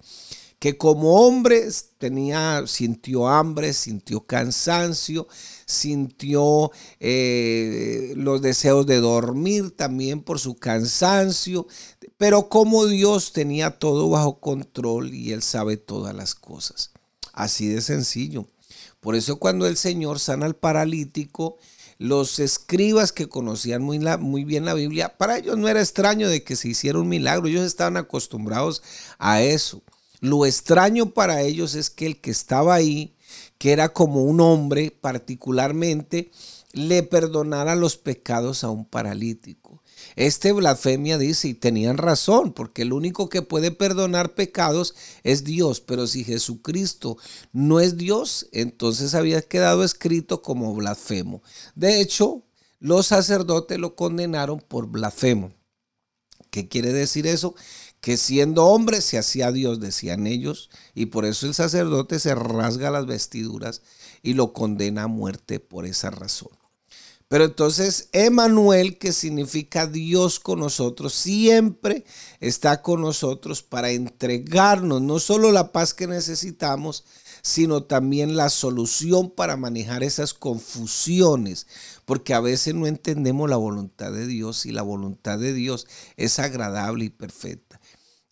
que 0.60 0.78
como 0.78 1.26
hombre 1.26 1.70
tenía, 1.98 2.68
sintió 2.68 3.30
hambre, 3.30 3.72
sintió 3.72 4.26
cansancio, 4.26 5.26
sintió 5.66 6.72
eh, 7.00 8.14
los 8.18 8.42
deseos 8.42 8.86
de 8.86 8.98
dormir 8.98 9.72
también 9.72 10.22
por 10.22 10.38
su 10.38 10.56
cansancio, 10.56 11.66
pero 12.18 12.50
como 12.50 12.86
Dios 12.88 13.32
tenía 13.32 13.80
todo 13.80 14.10
bajo 14.10 14.42
control 14.42 15.14
y 15.14 15.32
Él 15.32 15.42
sabe 15.44 15.78
todas 15.78 16.14
las 16.14 16.36
cosas. 16.36 16.92
Así 17.32 17.68
de 17.68 17.80
sencillo. 17.80 18.46
Por 19.00 19.16
eso 19.16 19.40
cuando 19.40 19.66
el 19.66 19.78
Señor 19.78 20.20
sana 20.20 20.46
al 20.46 20.58
paralítico, 20.58 21.58
los 22.00 22.40
escribas 22.40 23.12
que 23.12 23.28
conocían 23.28 23.84
muy, 23.84 24.00
muy, 24.00 24.46
bien 24.46 24.64
la 24.66 24.74
Biblia, 24.74 25.18
para 25.18 25.38
ellos 25.38 25.58
no 25.58 25.68
era 25.68 25.82
extraño 25.82 26.30
de 26.30 26.44
que 26.44 26.56
se 26.56 26.70
hiciera 26.70 26.98
un 26.98 27.10
milagro, 27.10 27.48
ellos 27.48 27.66
estaban 27.66 27.98
acostumbrados 27.98 28.82
a 29.20 29.42
eso. 29.42 29.84
Lo 30.22 30.46
extraño 30.46 31.12
para 31.12 31.42
ellos 31.42 31.76
es 31.76 31.90
que 31.90 32.06
el 32.06 32.22
que 32.22 32.32
estaba 32.32 32.74
ahí, 32.74 33.16
que 33.58 33.74
era 33.74 33.90
como 33.90 34.24
un 34.24 34.40
hombre 34.40 34.92
particularmente, 34.92 36.32
le 36.72 37.04
perdonara 37.04 37.76
los 37.76 37.98
pecados 37.98 38.64
a 38.64 38.70
un 38.70 38.86
paralítico. 38.86 39.79
Este 40.20 40.52
blasfemia 40.52 41.18
dice, 41.18 41.48
y 41.48 41.54
tenían 41.54 41.98
razón, 41.98 42.52
porque 42.52 42.82
el 42.82 42.92
único 42.92 43.30
que 43.30 43.42
puede 43.42 43.72
perdonar 43.72 44.36
pecados 44.36 44.94
es 45.24 45.46
Dios, 45.46 45.80
pero 45.80 46.08
si 46.08 46.26
Jesucristo 46.26 47.16
no 47.54 47.80
es 47.80 47.96
Dios, 47.96 48.50
entonces 48.52 49.16
había 49.16 49.42
quedado 49.42 49.82
escrito 49.82 50.42
como 50.42 50.76
blasfemo. 50.76 51.42
De 51.74 52.02
hecho, 52.02 52.44
los 52.82 53.08
sacerdotes 53.08 53.80
lo 53.80 53.96
condenaron 53.96 54.60
por 54.60 54.88
blasfemo. 54.88 55.54
¿Qué 56.50 56.68
quiere 56.68 56.92
decir 56.92 57.26
eso? 57.26 57.56
que 58.02 58.18
siendo 58.18 58.66
hombre 58.66 59.00
se 59.00 59.18
hacía 59.18 59.54
Dios, 59.54 59.80
decían 59.80 60.28
ellos, 60.28 60.70
y 60.96 61.08
por 61.08 61.24
eso 61.26 61.48
el 61.48 61.54
sacerdote 61.54 62.20
se 62.20 62.36
rasga 62.36 62.92
las 62.92 63.06
vestiduras 63.06 63.82
y 64.22 64.34
lo 64.34 64.52
condena 64.52 65.04
a 65.04 65.08
muerte 65.08 65.62
por 65.62 65.86
esa 65.86 66.10
razón. 66.10 66.59
Pero 67.30 67.46
entonces 67.46 68.10
Emanuel, 68.12 68.98
que 68.98 69.14
significa 69.14 69.86
Dios 69.86 70.40
con 70.40 70.60
nosotros, 70.60 71.14
siempre 71.14 72.04
está 72.40 72.82
con 72.82 73.02
nosotros 73.02 73.62
para 73.62 73.92
entregarnos 73.92 75.04
no 75.04 75.20
solo 75.20 75.52
la 75.52 75.72
paz 75.72 75.94
que 75.94 76.08
necesitamos, 76.08 77.06
sino 77.44 77.84
también 77.84 78.36
la 78.36 78.50
solución 78.50 79.30
para 79.30 79.58
manejar 79.58 80.02
esas 80.02 80.34
confusiones, 80.34 81.68
porque 82.06 82.34
a 82.34 82.40
veces 82.40 82.74
no 82.74 82.88
entendemos 82.88 83.48
la 83.48 83.58
voluntad 83.58 84.12
de 84.12 84.26
Dios 84.26 84.66
y 84.66 84.72
la 84.72 84.82
voluntad 84.82 85.38
de 85.38 85.54
Dios 85.54 85.86
es 86.18 86.40
agradable 86.40 87.06
y 87.06 87.10
perfecta. 87.10 87.80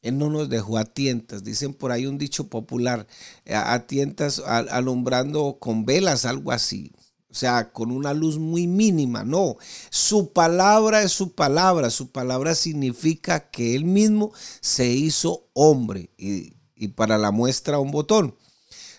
Él 0.01 0.18
no 0.18 0.32
nos 0.32 0.50
dejó 0.50 0.80
a 0.80 0.86
tientas. 0.86 1.44
Dicen 1.44 1.75
por 1.75 1.92
ahí 1.92 2.08
un 2.08 2.18
dicho 2.18 2.48
popular, 2.48 3.06
a 3.46 3.80
tientas 3.86 4.39
alumbrando 4.39 5.58
con 5.60 5.86
velas, 5.86 6.25
algo 6.25 6.51
así. 6.51 6.94
O 7.29 7.36
sea, 7.36 7.72
con 7.72 7.91
una 7.91 8.13
luz 8.13 8.38
muy 8.38 8.67
mínima. 8.67 9.24
No, 9.24 9.57
su 9.89 10.31
palabra 10.31 11.03
es 11.03 11.12
su 11.12 11.34
palabra. 11.34 11.89
Su 11.89 12.10
palabra 12.12 12.55
significa 12.55 13.50
que 13.51 13.75
él 13.75 13.84
mismo 13.84 14.31
se 14.62 14.88
hizo 14.88 15.48
hombre. 15.53 16.10
Y, 16.17 16.55
para 16.96 17.17
la 17.17 17.31
muestra 17.31 17.79
un 17.79 17.91
botón. 17.91 18.36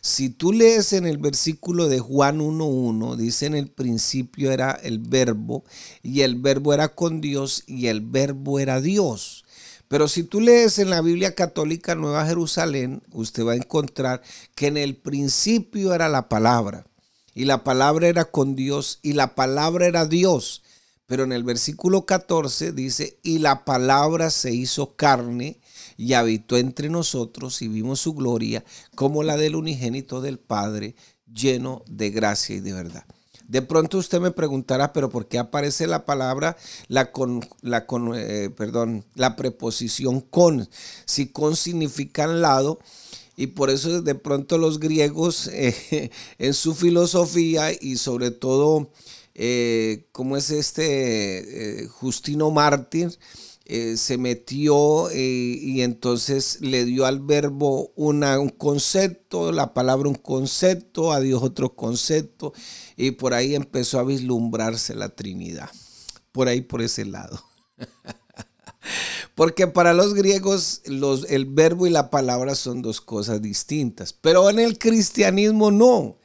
Si 0.01 0.31
tú 0.31 0.53
lees 0.53 0.93
en 0.93 1.07
el 1.07 1.19
versículo 1.19 1.89
de 1.89 2.01
Juan 2.01 2.41
1.1, 2.41 3.17
dice 3.17 3.47
en 3.47 3.55
el 3.55 3.69
principio 3.71 4.53
era 4.53 4.73
el 4.73 4.99
verbo 4.99 5.65
y 6.03 6.21
el 6.23 6.37
verbo 6.37 6.73
era 6.73 6.95
con 6.95 7.21
Dios 7.21 7.65
y 7.67 7.87
el 7.87 8.01
verbo 8.01 8.59
era 8.59 8.81
Dios. 8.81 9.45
Pero 9.89 10.07
si 10.07 10.23
tú 10.23 10.41
lees 10.41 10.79
en 10.79 10.91
la 10.91 11.01
Biblia 11.01 11.35
Católica 11.35 11.95
Nueva 11.95 12.27
Jerusalén, 12.27 13.03
usted 13.11 13.45
va 13.45 13.53
a 13.53 13.57
encontrar 13.57 14.23
que 14.55 14.67
en 14.67 14.77
el 14.77 14.97
principio 14.97 15.95
era 15.95 16.11
la 16.11 16.29
palabra, 16.29 16.87
y 17.39 17.45
la 17.45 17.63
palabra 17.63 18.09
era 18.09 18.25
con 18.25 18.57
Dios, 18.57 18.99
y 19.01 19.13
la 19.13 19.37
palabra 19.37 19.87
era 19.87 20.07
Dios. 20.07 20.63
Pero 21.07 21.23
en 21.23 21.31
el 21.31 21.45
versículo 21.45 22.05
14 22.05 22.73
dice, 22.73 23.21
y 23.23 23.39
la 23.39 23.65
palabra 23.65 24.31
se 24.31 24.53
hizo 24.53 24.97
carne 24.97 25.61
y 25.97 26.15
habitó 26.15 26.57
entre 26.57 26.89
nosotros 26.89 27.63
y 27.63 27.69
vimos 27.69 28.01
su 28.01 28.15
gloria 28.15 28.65
como 28.97 29.23
la 29.23 29.37
del 29.37 29.55
unigénito 29.55 30.21
del 30.21 30.41
Padre, 30.41 30.97
lleno 31.33 31.85
de 31.87 32.11
gracia 32.11 32.57
y 32.57 32.61
de 32.61 32.73
verdad. 32.73 33.05
De 33.47 33.63
pronto 33.63 33.99
usted 33.99 34.21
me 34.21 34.33
preguntará, 34.33 34.93
pero 34.93 35.09
¿por 35.09 35.29
qué 35.29 35.39
aparece 35.39 35.87
la 35.87 36.05
palabra, 36.05 36.57
la 36.89 37.13
con, 37.13 37.49
la 37.63 37.87
con, 37.87 38.15
eh, 38.17 38.51
perdón, 38.51 39.05
la 39.15 39.37
preposición 39.37 40.23
con? 40.23 40.69
Si 41.05 41.29
con 41.29 41.55
significa 41.55 42.25
al 42.25 42.43
lado, 42.43 42.81
y 43.39 43.49
por 43.49 43.71
eso 43.71 44.03
de 44.03 44.15
pronto 44.15 44.59
los 44.59 44.79
griegos 44.81 45.49
eh, 45.53 46.11
en 46.39 46.53
su 46.53 46.75
filosofía 46.75 47.71
y 47.73 47.97
sobre 47.97 48.31
todo, 48.31 48.91
eh, 49.35 50.09
como 50.13 50.37
es 50.37 50.51
este 50.51 51.89
Justino 51.89 52.51
Mártir, 52.51 53.17
eh, 53.71 53.99
se 53.99 54.17
metió 54.17 55.11
eh, 55.11 55.19
y 55.61 55.83
entonces 55.83 56.63
le 56.63 56.87
dio 56.87 57.05
al 57.05 57.21
verbo 57.21 57.93
una, 57.97 58.41
un 58.41 58.49
concepto, 58.49 59.53
la 59.53 59.75
palabra 59.75 60.09
un 60.09 60.15
concepto, 60.15 61.13
a 61.13 61.21
Dios 61.21 61.43
otro 61.43 61.77
concepto, 61.77 62.55
y 62.97 63.11
por 63.11 63.35
ahí 63.35 63.55
empezó 63.55 63.99
a 63.99 64.05
vislumbrarse 64.05 64.95
la 64.95 65.11
Trinidad. 65.11 65.69
Por 66.33 66.49
ahí, 66.49 66.63
por 66.63 66.81
ese 66.81 67.05
lado. 67.05 67.43
Porque 69.35 69.67
para 69.67 69.95
los 69.95 70.15
griegos 70.15 70.83
los, 70.87 71.31
el 71.31 71.47
verbo 71.47 71.87
y 71.87 71.91
la 71.91 72.11
palabra 72.11 72.55
son 72.55 72.83
dos 72.83 73.01
cosas 73.01 73.43
distintas, 73.43 74.13
pero 74.13 74.49
en 74.51 74.59
el 74.59 74.79
cristianismo 74.79 75.71
no. 75.71 76.17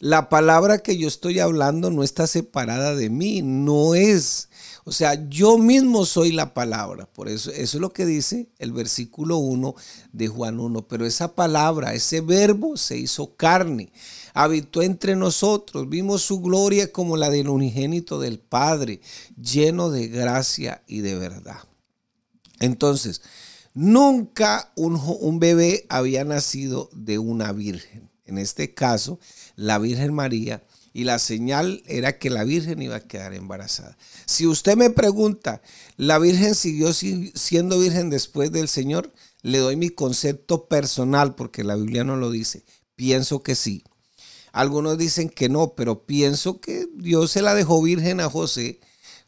La 0.00 0.28
palabra 0.28 0.78
que 0.78 0.96
yo 0.96 1.08
estoy 1.08 1.40
hablando 1.40 1.90
no 1.90 2.04
está 2.04 2.26
separada 2.28 2.94
de 2.94 3.10
mí, 3.10 3.42
no 3.42 3.96
es 3.96 4.48
o 4.88 4.92
sea, 4.92 5.28
yo 5.28 5.58
mismo 5.58 6.06
soy 6.06 6.32
la 6.32 6.54
palabra. 6.54 7.04
Por 7.04 7.28
eso, 7.28 7.50
eso 7.50 7.76
es 7.76 7.80
lo 7.82 7.92
que 7.92 8.06
dice 8.06 8.48
el 8.58 8.72
versículo 8.72 9.36
1 9.36 9.74
de 10.14 10.28
Juan 10.28 10.58
1. 10.58 10.88
Pero 10.88 11.04
esa 11.04 11.34
palabra, 11.34 11.92
ese 11.92 12.22
verbo 12.22 12.78
se 12.78 12.96
hizo 12.96 13.36
carne, 13.36 13.92
habitó 14.32 14.80
entre 14.80 15.14
nosotros, 15.14 15.90
vimos 15.90 16.22
su 16.22 16.40
gloria 16.40 16.90
como 16.90 17.18
la 17.18 17.28
del 17.28 17.50
unigénito 17.50 18.18
del 18.18 18.38
Padre, 18.38 19.02
lleno 19.38 19.90
de 19.90 20.08
gracia 20.08 20.82
y 20.86 21.00
de 21.00 21.16
verdad. 21.16 21.67
Entonces, 22.60 23.22
nunca 23.74 24.72
un, 24.76 25.38
bebé 25.38 25.86
había 25.88 26.24
nacido 26.24 26.90
de 26.92 27.18
una 27.18 27.52
virgen. 27.52 28.10
En 28.24 28.38
este 28.38 28.74
caso, 28.74 29.18
la 29.56 29.78
Virgen 29.78 30.12
María 30.12 30.62
y 30.92 31.04
la 31.04 31.18
señal 31.18 31.82
era 31.86 32.18
que 32.18 32.28
la 32.28 32.44
Virgen 32.44 32.82
iba 32.82 32.96
a 32.96 33.06
quedar 33.06 33.32
embarazada. 33.32 33.96
Si 34.26 34.46
usted 34.46 34.76
me 34.76 34.90
pregunta, 34.90 35.62
¿la 35.96 36.18
Virgen 36.18 36.54
siguió 36.54 36.92
siendo 36.92 37.78
Virgen 37.78 38.10
después 38.10 38.52
del 38.52 38.68
Señor? 38.68 39.14
Le 39.42 39.58
doy 39.58 39.76
mi 39.76 39.88
concepto 39.88 40.68
personal 40.68 41.34
porque 41.36 41.64
la 41.64 41.76
Biblia 41.76 42.04
no 42.04 42.16
lo 42.16 42.30
dice. 42.30 42.64
Pienso 42.96 43.42
que 43.42 43.54
sí. 43.54 43.82
Algunos 44.52 44.98
dicen 44.98 45.28
que 45.28 45.48
no, 45.48 45.74
pero 45.74 46.04
pienso 46.04 46.60
que 46.60 46.86
Dios 46.94 47.30
se 47.30 47.42
la 47.42 47.54
dejó 47.54 47.80
virgen 47.82 48.20
a 48.20 48.28
José, 48.28 48.80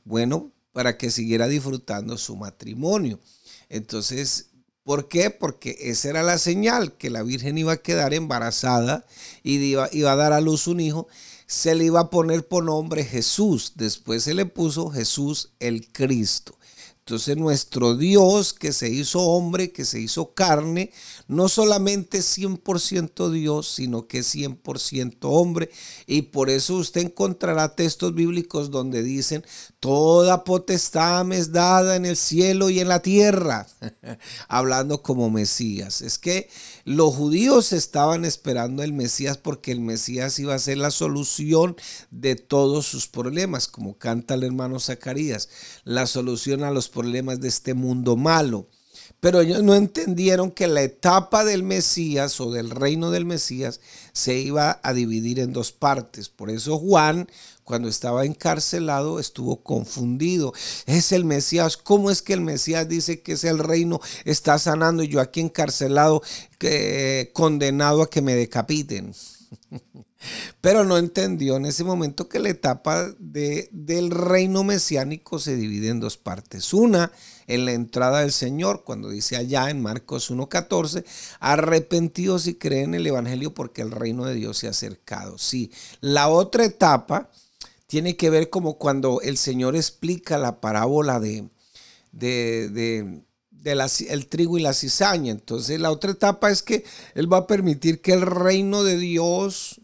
bueno, 0.05 0.53
para 0.73 0.97
que 0.97 1.11
siguiera 1.11 1.49
disfrutando 1.49 2.17
su 2.19 2.37
matrimonio. 2.37 3.21
Entonces, 3.69 4.51
¿por 4.85 5.09
qué? 5.09 5.31
Porque 5.31 5.77
esa 5.81 6.11
era 6.11 6.23
la 6.23 6.39
señal, 6.39 6.97
que 6.97 7.11
la 7.11 7.23
Virgen 7.23 7.59
iba 7.59 7.73
a 7.73 7.83
quedar 7.83 8.15
embarazada 8.15 9.07
y 9.43 9.57
iba, 9.57 9.89
iba 9.93 10.13
a 10.13 10.17
dar 10.17 10.33
a 10.33 10.41
luz 10.41 10.67
un 10.67 10.81
hijo. 10.81 11.07
Se 11.47 11.75
le 11.75 11.85
iba 11.85 12.01
a 12.01 12.11
poner 12.11 12.47
por 12.47 12.65
nombre 12.65 13.05
Jesús. 13.05 13.73
Después 13.75 14.23
se 14.25 14.35
le 14.35 14.47
puso 14.47 14.91
Jesús 14.91 15.53
el 15.59 15.91
Cristo. 15.91 16.57
Entonces 17.11 17.37
nuestro 17.37 17.97
Dios 17.97 18.53
que 18.53 18.73
se 18.73 18.89
hizo 18.89 19.21
hombre, 19.21 19.73
que 19.73 19.85
se 19.85 19.99
hizo 19.99 20.33
carne, 20.33 20.93
no 21.27 21.49
solamente 21.49 22.19
100% 22.21 23.31
Dios, 23.31 23.69
sino 23.69 24.07
que 24.07 24.19
es 24.19 24.33
100% 24.33 25.17
hombre. 25.23 25.71
Y 26.07 26.23
por 26.23 26.51
eso 26.51 26.77
usted 26.77 27.01
encontrará 27.01 27.75
textos 27.75 28.15
bíblicos 28.15 28.71
donde 28.71 29.03
dicen, 29.03 29.45
toda 29.81 30.45
potestad 30.45 31.25
me 31.25 31.39
es 31.39 31.53
dada 31.53 31.97
en 31.97 32.05
el 32.05 32.17
cielo 32.17 32.69
y 32.69 32.81
en 32.81 32.89
la 32.89 33.01
tierra, 33.01 33.67
hablando 34.49 35.03
como 35.03 35.31
Mesías. 35.31 36.03
Es 36.03 36.19
que 36.19 36.51
los 36.85 37.15
judíos 37.15 37.73
estaban 37.73 38.27
esperando 38.27 38.83
el 38.83 38.93
Mesías 38.93 39.39
porque 39.39 39.73
el 39.73 39.81
Mesías 39.81 40.39
iba 40.39 40.55
a 40.55 40.59
ser 40.59 40.77
la 40.77 40.91
solución 40.91 41.77
de 42.11 42.37
todos 42.37 42.87
sus 42.87 43.09
problemas, 43.09 43.69
como 43.69 43.97
canta 43.97 44.35
el 44.35 44.45
hermano 44.45 44.79
Zacarías, 44.79 45.49
la 45.85 46.07
solución 46.07 46.63
a 46.63 46.71
los 46.71 46.91
problemas 46.91 47.41
de 47.41 47.49
este 47.49 47.73
mundo 47.73 48.17
malo. 48.17 48.69
Pero 49.19 49.41
ellos 49.41 49.63
no 49.63 49.75
entendieron 49.75 50.51
que 50.51 50.67
la 50.67 50.83
etapa 50.83 51.45
del 51.45 51.63
Mesías 51.63 52.41
o 52.41 52.51
del 52.51 52.71
reino 52.71 53.11
del 53.11 53.27
Mesías 53.27 53.81
se 54.13 54.39
iba 54.39 54.81
a 54.83 54.93
dividir 54.93 55.41
en 55.41 55.53
dos 55.53 55.73
partes. 55.73 56.29
Por 56.29 56.51
eso 56.51 56.79
Juan, 56.79 57.29
cuando 57.65 57.89
estaba 57.89 58.25
encarcelado, 58.25 59.21
estuvo 59.21 59.63
confundido. 59.63 60.53
Es 60.87 61.13
el 61.13 61.25
Mesías. 61.25 61.77
¿Cómo 61.77 62.11
es 62.11 62.23
que 62.23 62.33
el 62.33 62.41
Mesías 62.41 62.89
dice 62.89 63.21
que 63.21 63.33
es 63.33 63.45
el 63.45 63.59
reino? 63.59 64.01
Está 64.25 64.59
sanando 64.59 65.03
y 65.03 65.09
yo 65.09 65.21
aquí 65.21 65.41
encarcelado, 65.41 66.23
condenado 67.33 68.03
a 68.03 68.11
que 68.11 68.23
me 68.23 68.35
decapiten. 68.35 69.15
Pero 70.61 70.85
no 70.85 70.99
entendió 70.99 71.57
en 71.57 71.67
ese 71.67 71.85
momento 71.85 72.29
que 72.29 72.39
la 72.39 72.51
etapa 72.51 73.11
de, 73.19 73.69
del 73.73 74.11
reino 74.11 74.65
mesiánico 74.65 75.39
se 75.39 75.57
divide 75.57 75.89
en 75.89 76.01
dos 76.01 76.17
partes. 76.17 76.75
Una, 76.75 77.13
en 77.47 77.65
la 77.65 77.73
entrada 77.73 78.21
del 78.21 78.33
Señor, 78.33 78.85
cuando 78.85 79.09
dice 79.09 79.37
allá 79.37 79.71
en 79.71 79.81
Marcos 79.83 80.31
1.14, 80.31 81.05
arrepentidos 81.41 82.47
y 82.47 82.55
creen 82.55 82.95
en 82.95 82.95
el 82.97 83.07
Evangelio 83.07 83.55
porque 83.55 83.83
el 83.83 83.91
reino 83.91 84.25
de 84.25 84.35
Dios 84.35 84.59
se 84.59 84.67
ha 84.67 84.71
acercado. 84.71 85.39
Sí, 85.39 85.73
la 86.01 86.29
otra 86.29 86.65
etapa 86.65 87.31
tiene 87.87 88.17
que 88.17 88.31
ver 88.31 88.51
como 88.51 88.79
cuando 88.79 89.21
el 89.23 89.37
Señor 89.37 89.75
explica 89.75 90.39
la 90.39 90.61
parábola 90.61 91.19
de, 91.19 91.49
de, 92.13 92.69
de 92.69 93.23
el 94.09 94.27
trigo 94.27 94.59
y 94.59 94.63
la 94.63 94.75
cizaña. 94.75 95.33
Entonces 95.33 95.81
la 95.81 95.91
otra 95.91 96.13
etapa 96.13 96.51
es 96.51 96.63
que 96.63 96.85
Él 97.15 97.33
va 97.33 97.39
a 97.39 97.47
permitir 97.47 98.01
que 98.01 98.13
el 98.13 98.23
reino 98.23 98.85
de 98.85 98.97
Dios 98.97 99.81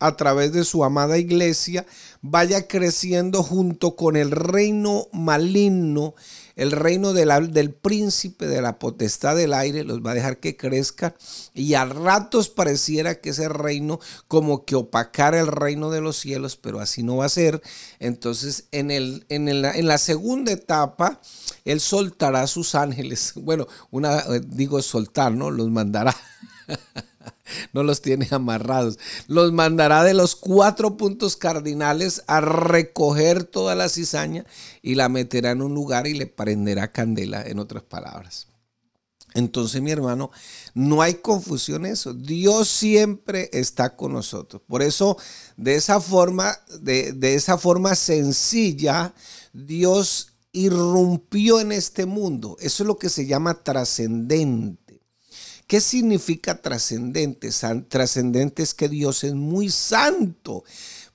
a 0.00 0.16
través 0.16 0.52
de 0.52 0.64
su 0.64 0.82
amada 0.82 1.18
iglesia 1.18 1.86
vaya 2.22 2.66
creciendo 2.66 3.42
junto 3.42 3.96
con 3.96 4.16
el 4.16 4.30
reino 4.30 5.06
maligno, 5.12 6.14
el 6.56 6.72
reino 6.72 7.12
del 7.12 7.72
príncipe 7.72 8.46
de 8.46 8.60
la 8.60 8.78
potestad 8.78 9.36
del 9.36 9.54
aire, 9.54 9.84
los 9.84 10.04
va 10.04 10.10
a 10.10 10.14
dejar 10.14 10.38
que 10.38 10.56
crezca 10.56 11.14
y 11.54 11.74
a 11.74 11.84
ratos 11.84 12.48
pareciera 12.48 13.20
que 13.20 13.30
ese 13.30 13.48
reino 13.48 14.00
como 14.28 14.64
que 14.64 14.74
opacara 14.74 15.38
el 15.38 15.46
reino 15.46 15.90
de 15.90 16.00
los 16.00 16.16
cielos, 16.16 16.56
pero 16.56 16.80
así 16.80 17.02
no 17.02 17.18
va 17.18 17.26
a 17.26 17.30
ser. 17.30 17.62
Entonces 17.98 18.64
en, 18.72 18.90
el, 18.90 19.24
en, 19.28 19.48
en 19.48 19.86
la 19.86 19.98
segunda 19.98 20.52
etapa, 20.52 21.20
él 21.64 21.80
soltará 21.80 22.42
a 22.42 22.46
sus 22.46 22.74
ángeles. 22.74 23.34
Bueno, 23.50 23.66
una, 23.90 24.20
eh, 24.20 24.40
digo 24.46 24.80
soltar, 24.80 25.32
¿no? 25.32 25.50
Los 25.50 25.70
mandará. 25.70 26.14
no 27.72 27.82
los 27.82 28.02
tiene 28.02 28.28
amarrados. 28.30 28.98
Los 29.26 29.52
mandará 29.52 30.04
de 30.04 30.14
los 30.14 30.36
cuatro 30.36 30.96
puntos 30.96 31.36
cardinales 31.36 32.22
a 32.26 32.40
recoger 32.40 33.44
toda 33.44 33.74
la 33.74 33.88
cizaña 33.88 34.44
y 34.82 34.94
la 34.94 35.08
meterá 35.08 35.50
en 35.50 35.62
un 35.62 35.74
lugar 35.74 36.06
y 36.06 36.14
le 36.14 36.26
prenderá 36.26 36.90
candela, 36.92 37.42
en 37.46 37.58
otras 37.58 37.82
palabras. 37.82 38.46
Entonces, 39.34 39.80
mi 39.80 39.92
hermano, 39.92 40.30
no 40.74 41.02
hay 41.02 41.14
confusión 41.14 41.86
en 41.86 41.92
eso. 41.92 42.14
Dios 42.14 42.68
siempre 42.68 43.48
está 43.52 43.96
con 43.96 44.12
nosotros. 44.12 44.60
Por 44.66 44.82
eso, 44.82 45.16
de 45.56 45.76
esa 45.76 46.00
forma, 46.00 46.58
de, 46.80 47.12
de 47.12 47.34
esa 47.34 47.56
forma 47.56 47.94
sencilla, 47.94 49.14
Dios 49.52 50.32
irrumpió 50.52 51.60
en 51.60 51.72
este 51.72 52.06
mundo. 52.06 52.56
Eso 52.60 52.82
es 52.82 52.86
lo 52.86 52.98
que 52.98 53.08
se 53.08 53.26
llama 53.26 53.62
trascendente. 53.62 54.79
¿Qué 55.70 55.80
significa 55.80 56.60
trascendente? 56.60 57.48
Trascendente 57.88 58.60
es 58.64 58.74
que 58.74 58.88
Dios 58.88 59.22
es 59.22 59.34
muy 59.34 59.70
santo. 59.70 60.64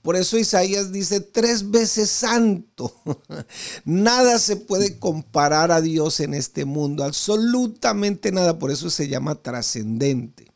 Por 0.01 0.15
eso 0.15 0.37
Isaías 0.37 0.93
dice 0.93 1.19
tres 1.19 1.71
veces 1.71 2.09
santo. 2.09 2.95
nada 3.83 4.39
se 4.39 4.55
puede 4.55 4.97
comparar 4.97 5.73
a 5.73 5.81
Dios 5.81 6.21
en 6.21 6.33
este 6.33 6.63
mundo, 6.63 7.03
absolutamente 7.03 8.31
nada. 8.31 8.57
Por 8.57 8.71
eso 8.71 8.89
se 8.89 9.09
llama 9.09 9.35
trascendente. 9.35 10.47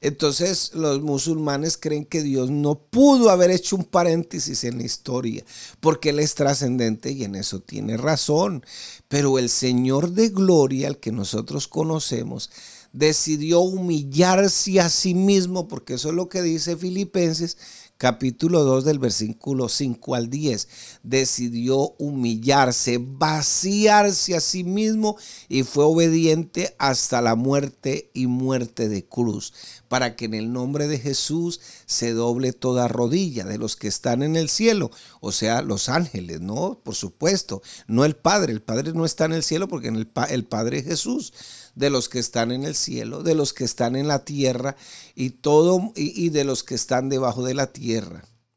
Entonces 0.00 0.70
los 0.74 1.02
musulmanes 1.02 1.76
creen 1.76 2.04
que 2.04 2.22
Dios 2.22 2.52
no 2.52 2.78
pudo 2.78 3.30
haber 3.30 3.50
hecho 3.50 3.74
un 3.74 3.82
paréntesis 3.82 4.62
en 4.62 4.78
la 4.78 4.84
historia, 4.84 5.44
porque 5.80 6.10
Él 6.10 6.20
es 6.20 6.36
trascendente 6.36 7.10
y 7.10 7.24
en 7.24 7.34
eso 7.34 7.58
tiene 7.58 7.96
razón. 7.96 8.64
Pero 9.08 9.40
el 9.40 9.48
Señor 9.48 10.12
de 10.12 10.28
gloria, 10.28 10.86
al 10.86 10.98
que 10.98 11.10
nosotros 11.10 11.66
conocemos, 11.66 12.50
decidió 12.96 13.60
humillarse 13.60 14.80
a 14.80 14.88
sí 14.88 15.14
mismo, 15.14 15.68
porque 15.68 15.94
eso 15.94 16.08
es 16.08 16.14
lo 16.14 16.28
que 16.30 16.40
dice 16.40 16.76
Filipenses 16.76 17.58
capítulo 17.98 18.62
2 18.64 18.84
del 18.84 18.98
versículo 18.98 19.68
5 19.68 20.14
al 20.14 20.28
10. 20.28 20.68
Decidió 21.02 21.94
humillarse, 21.98 22.98
vaciarse 23.00 24.36
a 24.36 24.40
sí 24.40 24.64
mismo 24.64 25.16
y 25.48 25.62
fue 25.62 25.84
obediente 25.84 26.74
hasta 26.78 27.22
la 27.22 27.34
muerte 27.34 28.10
y 28.12 28.26
muerte 28.26 28.88
de 28.88 29.04
cruz, 29.04 29.52
para 29.88 30.16
que 30.16 30.26
en 30.26 30.34
el 30.34 30.52
nombre 30.52 30.88
de 30.88 30.98
Jesús 30.98 31.60
se 31.86 32.12
doble 32.12 32.52
toda 32.52 32.88
rodilla 32.88 33.44
de 33.44 33.58
los 33.58 33.76
que 33.76 33.88
están 33.88 34.22
en 34.22 34.36
el 34.36 34.48
cielo, 34.48 34.90
o 35.20 35.32
sea, 35.32 35.62
los 35.62 35.88
ángeles, 35.88 36.40
¿no? 36.40 36.80
Por 36.82 36.94
supuesto, 36.94 37.62
no 37.86 38.04
el 38.04 38.16
Padre, 38.16 38.52
el 38.52 38.62
Padre 38.62 38.92
no 38.92 39.04
está 39.04 39.24
en 39.24 39.32
el 39.32 39.42
cielo 39.42 39.68
porque 39.68 39.88
el, 39.88 40.08
el 40.30 40.44
Padre 40.44 40.78
es 40.78 40.84
Jesús 40.84 41.32
de 41.76 41.90
los 41.90 42.08
que 42.08 42.18
están 42.18 42.50
en 42.50 42.64
el 42.64 42.74
cielo, 42.74 43.22
de 43.22 43.34
los 43.34 43.52
que 43.52 43.64
están 43.64 43.96
en 43.96 44.08
la 44.08 44.24
tierra 44.24 44.76
y 45.14 45.30
todo 45.30 45.92
y, 45.94 46.30
de 46.30 46.44
los 46.44 46.64
que 46.64 46.74
están 46.74 47.10
debajo 47.10 47.44
de 47.44 47.54
la 47.54 47.68
tierra. 47.68 47.85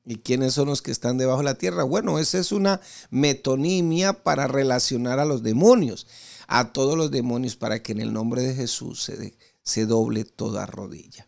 ¿Y 0.05 0.17
quiénes 0.17 0.53
son 0.53 0.69
los 0.69 0.81
que 0.81 0.91
están 0.91 1.17
debajo 1.17 1.39
de 1.39 1.45
la 1.45 1.55
tierra? 1.55 1.83
Bueno, 1.83 2.17
esa 2.19 2.39
es 2.39 2.51
una 2.51 2.81
metonimia 3.11 4.23
para 4.23 4.47
relacionar 4.47 5.19
a 5.19 5.25
los 5.25 5.43
demonios, 5.43 6.07
a 6.47 6.73
todos 6.73 6.97
los 6.97 7.11
demonios, 7.11 7.55
para 7.55 7.83
que 7.83 7.91
en 7.91 7.99
el 7.99 8.11
nombre 8.11 8.41
de 8.41 8.55
Jesús 8.55 9.03
se, 9.03 9.35
se 9.61 9.85
doble 9.85 10.23
toda 10.23 10.65
rodilla. 10.65 11.27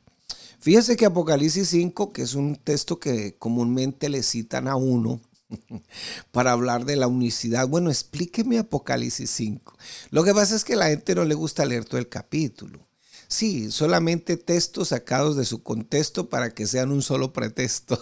Fíjese 0.60 0.96
que 0.96 1.06
Apocalipsis 1.06 1.70
5, 1.70 2.12
que 2.12 2.24
es 2.24 2.34
un 2.34 2.56
texto 2.56 3.00
que 3.00 3.36
comúnmente 3.38 4.10
le 4.10 4.24
citan 4.24 4.68
a 4.68 4.76
uno, 4.76 5.22
para 6.32 6.52
hablar 6.52 6.86
de 6.86 6.96
la 6.96 7.08
unicidad. 7.08 7.68
Bueno, 7.68 7.90
explíqueme 7.90 8.58
Apocalipsis 8.58 9.30
5. 9.30 9.78
Lo 10.12 10.24
que 10.24 10.34
pasa 10.34 10.56
es 10.56 10.64
que 10.64 10.74
a 10.74 10.78
la 10.78 10.88
gente 10.88 11.16
no 11.16 11.26
le 11.26 11.36
gusta 11.36 11.66
leer 11.66 11.86
todo 11.86 12.00
el 12.00 12.10
capítulo. 12.10 12.88
Sí, 13.32 13.72
solamente 13.72 14.36
textos 14.36 14.90
sacados 14.90 15.38
de 15.38 15.46
su 15.46 15.64
contexto 15.64 16.28
para 16.28 16.54
que 16.54 16.68
sean 16.68 16.92
un 16.92 17.02
solo 17.02 17.32
pretexto. 17.32 17.98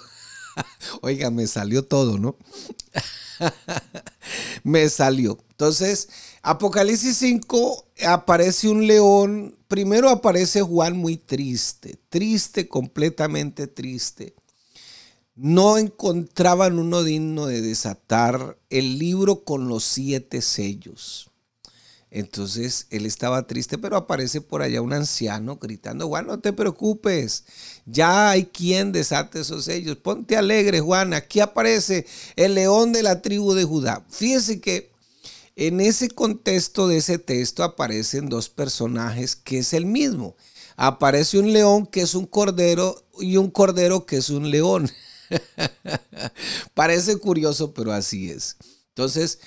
Oiga, 1.01 1.29
me 1.29 1.45
salió 1.45 1.85
todo, 1.85 2.17
¿no? 2.17 2.35
me 4.63 4.89
salió. 4.89 5.37
Entonces, 5.51 6.09
Apocalipsis 6.41 7.17
5 7.17 7.85
aparece 8.07 8.69
un 8.69 8.87
león. 8.87 9.55
Primero 9.67 10.09
aparece 10.09 10.63
Juan 10.63 10.97
muy 10.97 11.17
triste, 11.17 11.99
triste, 12.09 12.67
completamente 12.67 13.67
triste 13.67 14.33
no 15.41 15.77
encontraban 15.77 16.79
uno 16.79 17.01
digno 17.01 17.45
de 17.45 17.61
desatar 17.61 18.57
el 18.69 18.99
libro 18.99 19.45
con 19.45 19.69
los 19.69 19.85
siete 19.85 20.41
sellos. 20.41 21.28
Entonces 22.11 22.87
él 22.89 23.05
estaba 23.05 23.45
triste, 23.45 23.77
pero 23.77 23.95
aparece 23.95 24.41
por 24.41 24.61
allá 24.63 24.81
un 24.81 24.93
anciano 24.93 25.57
gritando, 25.57 26.07
Juan, 26.07 26.25
no 26.25 26.39
te 26.39 26.53
preocupes, 26.53 27.43
ya 27.85 28.31
hay 28.31 28.45
quien 28.45 28.91
desate 28.91 29.41
esos 29.41 29.65
sellos, 29.65 29.97
ponte 29.97 30.35
alegre, 30.35 30.79
Juan, 30.79 31.13
aquí 31.13 31.39
aparece 31.39 32.07
el 32.35 32.55
león 32.55 32.93
de 32.93 33.03
la 33.03 33.21
tribu 33.21 33.53
de 33.53 33.63
Judá. 33.63 34.03
Fíjese 34.09 34.59
que 34.59 34.91
en 35.55 35.81
ese 35.81 36.09
contexto 36.09 36.87
de 36.87 36.97
ese 36.97 37.19
texto 37.19 37.63
aparecen 37.63 38.27
dos 38.27 38.49
personajes 38.49 39.35
que 39.35 39.59
es 39.59 39.73
el 39.73 39.85
mismo. 39.85 40.35
Aparece 40.77 41.37
un 41.37 41.51
león 41.51 41.85
que 41.85 42.01
es 42.01 42.15
un 42.15 42.25
cordero 42.25 43.03
y 43.19 43.37
un 43.37 43.51
cordero 43.51 44.05
que 44.05 44.17
es 44.17 44.29
un 44.29 44.49
león. 44.49 44.89
Parece 46.73 47.17
curioso, 47.17 47.73
pero 47.73 47.91
así 47.91 48.31
es. 48.31 48.55
Entonces, 48.87 49.39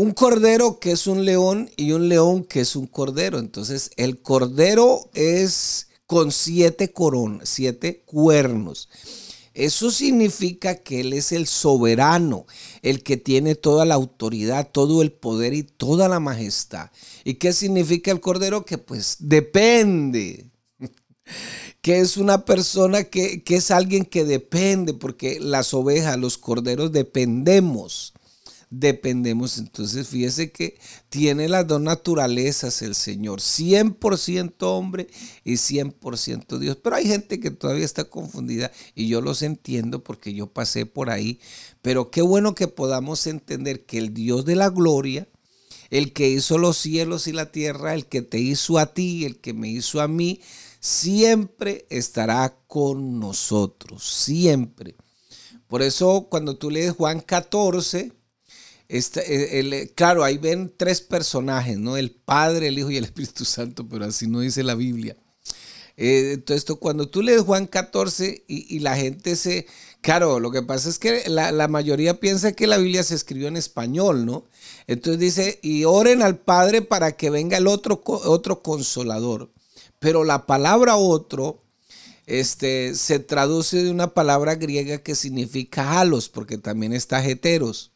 un 0.00 0.12
cordero 0.12 0.80
que 0.80 0.92
es 0.92 1.06
un 1.06 1.26
león 1.26 1.68
y 1.76 1.92
un 1.92 2.08
león 2.08 2.44
que 2.44 2.60
es 2.60 2.74
un 2.74 2.86
cordero. 2.86 3.38
Entonces, 3.38 3.90
el 3.96 4.22
cordero 4.22 5.10
es 5.12 5.88
con 6.06 6.32
siete 6.32 6.90
coronas, 6.90 7.50
siete 7.50 8.02
cuernos. 8.06 8.88
Eso 9.52 9.90
significa 9.90 10.76
que 10.76 11.00
Él 11.00 11.12
es 11.12 11.32
el 11.32 11.46
soberano, 11.46 12.46
el 12.80 13.02
que 13.02 13.18
tiene 13.18 13.56
toda 13.56 13.84
la 13.84 13.94
autoridad, 13.94 14.70
todo 14.72 15.02
el 15.02 15.12
poder 15.12 15.52
y 15.52 15.64
toda 15.64 16.08
la 16.08 16.18
majestad. 16.18 16.88
¿Y 17.22 17.34
qué 17.34 17.52
significa 17.52 18.10
el 18.10 18.20
cordero? 18.20 18.64
Que 18.64 18.78
pues 18.78 19.16
depende 19.18 20.46
que 21.82 22.00
es 22.00 22.16
una 22.16 22.46
persona 22.46 23.04
que, 23.04 23.42
que, 23.42 23.56
es 23.56 23.70
alguien 23.70 24.06
que 24.06 24.24
depende, 24.24 24.94
porque 24.94 25.38
las 25.40 25.74
ovejas, 25.74 26.16
los 26.16 26.38
corderos 26.38 26.90
dependemos. 26.90 28.14
Dependemos. 28.70 29.58
Entonces, 29.58 30.06
fíjese 30.06 30.52
que 30.52 30.78
tiene 31.08 31.48
las 31.48 31.66
dos 31.66 31.80
naturalezas 31.80 32.82
el 32.82 32.94
Señor, 32.94 33.40
100% 33.40 34.54
hombre 34.60 35.08
y 35.44 35.54
100% 35.54 36.58
Dios. 36.58 36.76
Pero 36.76 36.94
hay 36.94 37.06
gente 37.06 37.40
que 37.40 37.50
todavía 37.50 37.84
está 37.84 38.04
confundida 38.04 38.70
y 38.94 39.08
yo 39.08 39.20
los 39.20 39.42
entiendo 39.42 40.04
porque 40.04 40.34
yo 40.34 40.46
pasé 40.46 40.86
por 40.86 41.10
ahí. 41.10 41.40
Pero 41.82 42.12
qué 42.12 42.22
bueno 42.22 42.54
que 42.54 42.68
podamos 42.68 43.26
entender 43.26 43.84
que 43.86 43.98
el 43.98 44.14
Dios 44.14 44.44
de 44.44 44.54
la 44.54 44.70
gloria, 44.70 45.26
el 45.90 46.12
que 46.12 46.28
hizo 46.28 46.56
los 46.56 46.76
cielos 46.78 47.26
y 47.26 47.32
la 47.32 47.50
tierra, 47.50 47.94
el 47.94 48.06
que 48.06 48.22
te 48.22 48.38
hizo 48.38 48.78
a 48.78 48.94
ti, 48.94 49.24
el 49.24 49.40
que 49.40 49.52
me 49.52 49.68
hizo 49.68 50.00
a 50.00 50.06
mí, 50.06 50.40
siempre 50.78 51.86
estará 51.90 52.56
con 52.68 53.18
nosotros, 53.18 54.04
siempre. 54.04 54.94
Por 55.66 55.82
eso 55.82 56.28
cuando 56.30 56.56
tú 56.56 56.70
lees 56.70 56.92
Juan 56.92 57.20
14, 57.20 58.12
este, 58.90 59.92
claro, 59.94 60.24
ahí 60.24 60.36
ven 60.36 60.72
tres 60.76 61.00
personajes, 61.00 61.78
¿no? 61.78 61.96
El 61.96 62.10
Padre, 62.10 62.66
el 62.66 62.78
Hijo 62.78 62.90
y 62.90 62.96
el 62.96 63.04
Espíritu 63.04 63.44
Santo, 63.44 63.86
pero 63.88 64.04
así 64.04 64.26
no 64.26 64.40
dice 64.40 64.64
la 64.64 64.74
Biblia. 64.74 65.16
Eh, 65.96 66.32
entonces, 66.34 66.64
cuando 66.80 67.08
tú 67.08 67.22
lees 67.22 67.42
Juan 67.42 67.66
14 67.66 68.44
y, 68.48 68.80
la 68.80 68.96
gente 68.96 69.36
se... 69.36 69.66
Claro, 70.00 70.40
lo 70.40 70.50
que 70.50 70.62
pasa 70.62 70.88
es 70.88 70.98
que 70.98 71.28
la, 71.28 71.52
la, 71.52 71.68
mayoría 71.68 72.18
piensa 72.18 72.52
que 72.52 72.66
la 72.66 72.78
Biblia 72.78 73.04
se 73.04 73.14
escribió 73.14 73.46
en 73.46 73.56
español, 73.56 74.26
¿no? 74.26 74.44
Entonces 74.88 75.20
dice, 75.20 75.60
y 75.62 75.84
oren 75.84 76.22
al 76.22 76.38
Padre 76.38 76.82
para 76.82 77.12
que 77.12 77.30
venga 77.30 77.58
el 77.58 77.68
otro, 77.68 78.02
otro 78.04 78.62
consolador. 78.62 79.52
Pero 80.00 80.24
la 80.24 80.46
palabra 80.46 80.96
otro 80.96 81.62
este, 82.26 82.94
se 82.94 83.20
traduce 83.20 83.84
de 83.84 83.90
una 83.90 84.14
palabra 84.14 84.56
griega 84.56 84.98
que 84.98 85.14
significa 85.14 86.00
halos, 86.00 86.28
porque 86.28 86.58
también 86.58 86.92
está 86.92 87.24
heteros. 87.24 87.89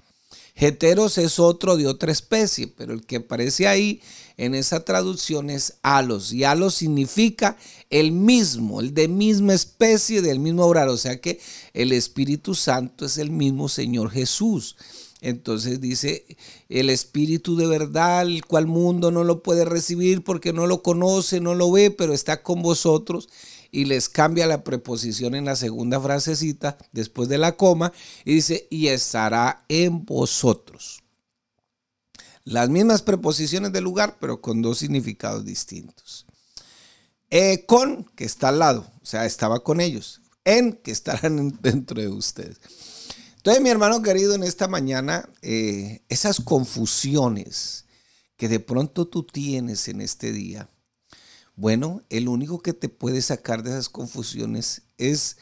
Heteros 0.56 1.18
es 1.18 1.40
otro 1.40 1.76
de 1.76 1.88
otra 1.88 2.12
especie, 2.12 2.68
pero 2.68 2.94
el 2.94 3.04
que 3.04 3.16
aparece 3.16 3.66
ahí 3.66 4.00
en 4.36 4.54
esa 4.54 4.84
traducción 4.84 5.50
es 5.50 5.74
halos. 5.82 6.32
Y 6.32 6.44
halos 6.44 6.74
significa 6.74 7.56
el 7.90 8.12
mismo, 8.12 8.80
el 8.80 8.94
de 8.94 9.08
misma 9.08 9.54
especie, 9.54 10.22
del 10.22 10.38
mismo 10.38 10.64
obrar. 10.64 10.88
O 10.88 10.96
sea 10.96 11.20
que 11.20 11.40
el 11.72 11.92
Espíritu 11.92 12.54
Santo 12.54 13.06
es 13.06 13.18
el 13.18 13.30
mismo 13.30 13.68
Señor 13.68 14.10
Jesús. 14.10 14.76
Entonces 15.20 15.80
dice, 15.80 16.24
el 16.68 16.90
Espíritu 16.90 17.56
de 17.56 17.66
verdad, 17.66 18.22
el 18.22 18.44
cual 18.44 18.66
mundo 18.66 19.10
no 19.10 19.24
lo 19.24 19.42
puede 19.42 19.64
recibir 19.64 20.22
porque 20.22 20.52
no 20.52 20.66
lo 20.66 20.82
conoce, 20.82 21.40
no 21.40 21.54
lo 21.54 21.72
ve, 21.72 21.90
pero 21.90 22.12
está 22.12 22.42
con 22.42 22.62
vosotros. 22.62 23.28
Y 23.74 23.86
les 23.86 24.08
cambia 24.08 24.46
la 24.46 24.62
preposición 24.62 25.34
en 25.34 25.46
la 25.46 25.56
segunda 25.56 26.00
frasecita, 26.00 26.78
después 26.92 27.28
de 27.28 27.38
la 27.38 27.56
coma, 27.56 27.92
y 28.24 28.34
dice, 28.34 28.68
y 28.70 28.86
estará 28.86 29.64
en 29.68 30.04
vosotros. 30.04 31.02
Las 32.44 32.68
mismas 32.68 33.02
preposiciones 33.02 33.72
del 33.72 33.82
lugar, 33.82 34.18
pero 34.20 34.40
con 34.40 34.62
dos 34.62 34.78
significados 34.78 35.44
distintos. 35.44 36.24
E 37.30 37.66
con, 37.66 38.04
que 38.14 38.24
está 38.24 38.50
al 38.50 38.60
lado, 38.60 38.86
o 39.02 39.06
sea, 39.06 39.26
estaba 39.26 39.64
con 39.64 39.80
ellos. 39.80 40.20
En, 40.44 40.74
que 40.74 40.92
estarán 40.92 41.58
dentro 41.60 42.00
de 42.00 42.06
ustedes. 42.06 42.60
Entonces, 43.38 43.60
mi 43.60 43.70
hermano 43.70 44.02
querido, 44.02 44.36
en 44.36 44.44
esta 44.44 44.68
mañana, 44.68 45.28
eh, 45.42 46.04
esas 46.08 46.40
confusiones 46.40 47.86
que 48.36 48.48
de 48.48 48.60
pronto 48.60 49.08
tú 49.08 49.24
tienes 49.24 49.88
en 49.88 50.00
este 50.00 50.30
día, 50.30 50.70
bueno, 51.56 52.02
el 52.10 52.28
único 52.28 52.60
que 52.60 52.72
te 52.72 52.88
puede 52.88 53.22
sacar 53.22 53.62
de 53.62 53.70
esas 53.70 53.88
confusiones 53.88 54.82
es, 54.98 55.38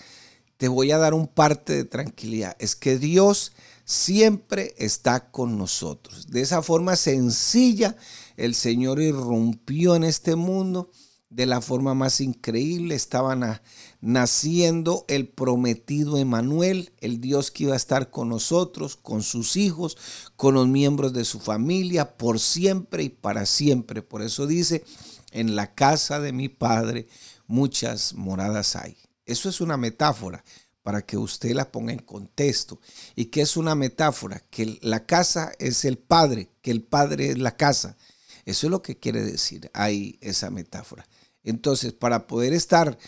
te 0.57 0.69
voy 0.69 0.93
a 0.93 0.99
dar 0.99 1.15
un 1.15 1.27
parte 1.27 1.75
de 1.75 1.85
tranquilidad, 1.85 2.57
es 2.59 2.77
que 2.77 2.99
Dios 2.99 3.53
siempre 3.85 4.75
está 4.79 5.31
con 5.31 5.59
nosotros. 5.59 6.29
De 6.29 6.41
esa 6.41 6.63
forma 6.63 6.97
sencilla, 6.97 7.97
el 8.37 8.55
Señor 8.55 9.01
irrumpió 9.01 9.97
en 9.97 10.05
este 10.05 10.37
mundo 10.37 10.91
de 11.31 11.47
la 11.47 11.61
forma 11.61 11.95
más 11.95 12.21
increíble. 12.21 12.95
Estaban 12.95 13.61
naciendo 14.01 15.05
el 15.09 15.29
prometido 15.29 16.19
Emanuel, 16.19 16.93
el 17.01 17.21
Dios 17.21 17.51
que 17.51 17.65
iba 17.65 17.73
a 17.73 17.77
estar 17.77 18.11
con 18.11 18.29
nosotros, 18.29 18.97
con 18.97 19.23
sus 19.23 19.57
hijos, 19.57 19.97
con 20.37 20.55
los 20.55 20.69
miembros 20.69 21.13
de 21.13 21.25
su 21.25 21.41
familia, 21.41 22.17
por 22.17 22.39
siempre 22.39 23.05
y 23.05 23.09
para 23.09 23.47
siempre. 23.47 24.03
Por 24.03 24.23
eso 24.23 24.47
dice, 24.47 24.85
en 25.33 25.57
la 25.57 25.75
casa 25.75 26.21
de 26.21 26.33
mi 26.33 26.49
Padre 26.49 27.07
muchas 27.47 28.15
moradas 28.15 28.77
hay. 28.77 28.97
Eso 29.27 29.49
es 29.49 29.61
una 29.61 29.77
metáfora 29.77 30.45
para 30.83 31.03
que 31.03 31.17
usted 31.17 31.53
la 31.53 31.71
ponga 31.71 31.93
en 31.93 32.01
contexto. 32.01 32.81
¿Y 33.15 33.27
qué 33.27 33.43
es 33.43 33.57
una 33.57 33.75
metáfora? 33.75 34.43
Que 34.51 34.79
la 34.83 35.07
casa 35.07 35.53
es 35.59 35.85
el 35.85 35.99
Padre, 35.99 36.51
que 36.61 36.71
el 36.71 36.83
Padre 36.83 37.31
es 37.31 37.39
la 37.39 37.57
casa. 37.57 37.97
Eso 38.45 38.67
es 38.67 38.71
lo 38.71 38.83
que 38.83 38.99
quiere 38.99 39.23
decir 39.23 39.71
ahí 39.75 40.19
esa 40.21 40.51
metáfora. 40.51 41.07
Entonces, 41.45 41.93
para 41.93 42.27
poder 42.27 42.53
estar 42.53 42.99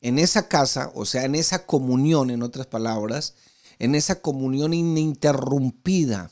en 0.00 0.18
esa 0.18 0.48
casa, 0.48 0.90
o 0.94 1.06
sea, 1.06 1.24
en 1.24 1.34
esa 1.34 1.66
comunión, 1.66 2.30
en 2.30 2.42
otras 2.42 2.66
palabras, 2.66 3.34
en 3.78 3.94
esa 3.94 4.20
comunión 4.20 4.74
ininterrumpida, 4.74 6.30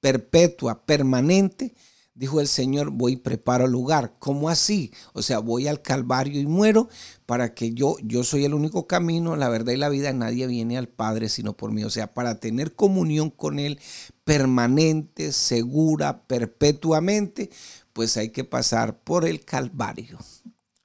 perpetua, 0.00 0.84
permanente, 0.84 1.74
dijo 2.14 2.40
el 2.40 2.48
Señor, 2.48 2.90
voy 2.90 3.12
y 3.12 3.16
preparo 3.16 3.66
lugar. 3.66 4.14
¿Cómo 4.18 4.48
así? 4.48 4.92
O 5.12 5.22
sea, 5.22 5.38
voy 5.38 5.66
al 5.66 5.82
Calvario 5.82 6.40
y 6.40 6.46
muero 6.46 6.88
para 7.26 7.54
que 7.54 7.72
yo, 7.72 7.96
yo 8.02 8.24
soy 8.24 8.44
el 8.44 8.54
único 8.54 8.86
camino, 8.86 9.36
la 9.36 9.48
verdad 9.48 9.72
y 9.72 9.78
la 9.78 9.88
vida, 9.88 10.12
nadie 10.12 10.46
viene 10.46 10.76
al 10.76 10.88
Padre 10.88 11.28
sino 11.28 11.56
por 11.56 11.72
mí. 11.72 11.84
O 11.84 11.90
sea, 11.90 12.12
para 12.12 12.38
tener 12.40 12.74
comunión 12.74 13.30
con 13.30 13.58
Él 13.58 13.80
permanente, 14.24 15.32
segura, 15.32 16.24
perpetuamente, 16.26 17.50
pues 17.92 18.16
hay 18.16 18.30
que 18.30 18.44
pasar 18.44 19.02
por 19.02 19.26
el 19.26 19.44
Calvario. 19.44 20.18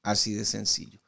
Así 0.04 0.34
de 0.34 0.46
sencillo. 0.46 1.00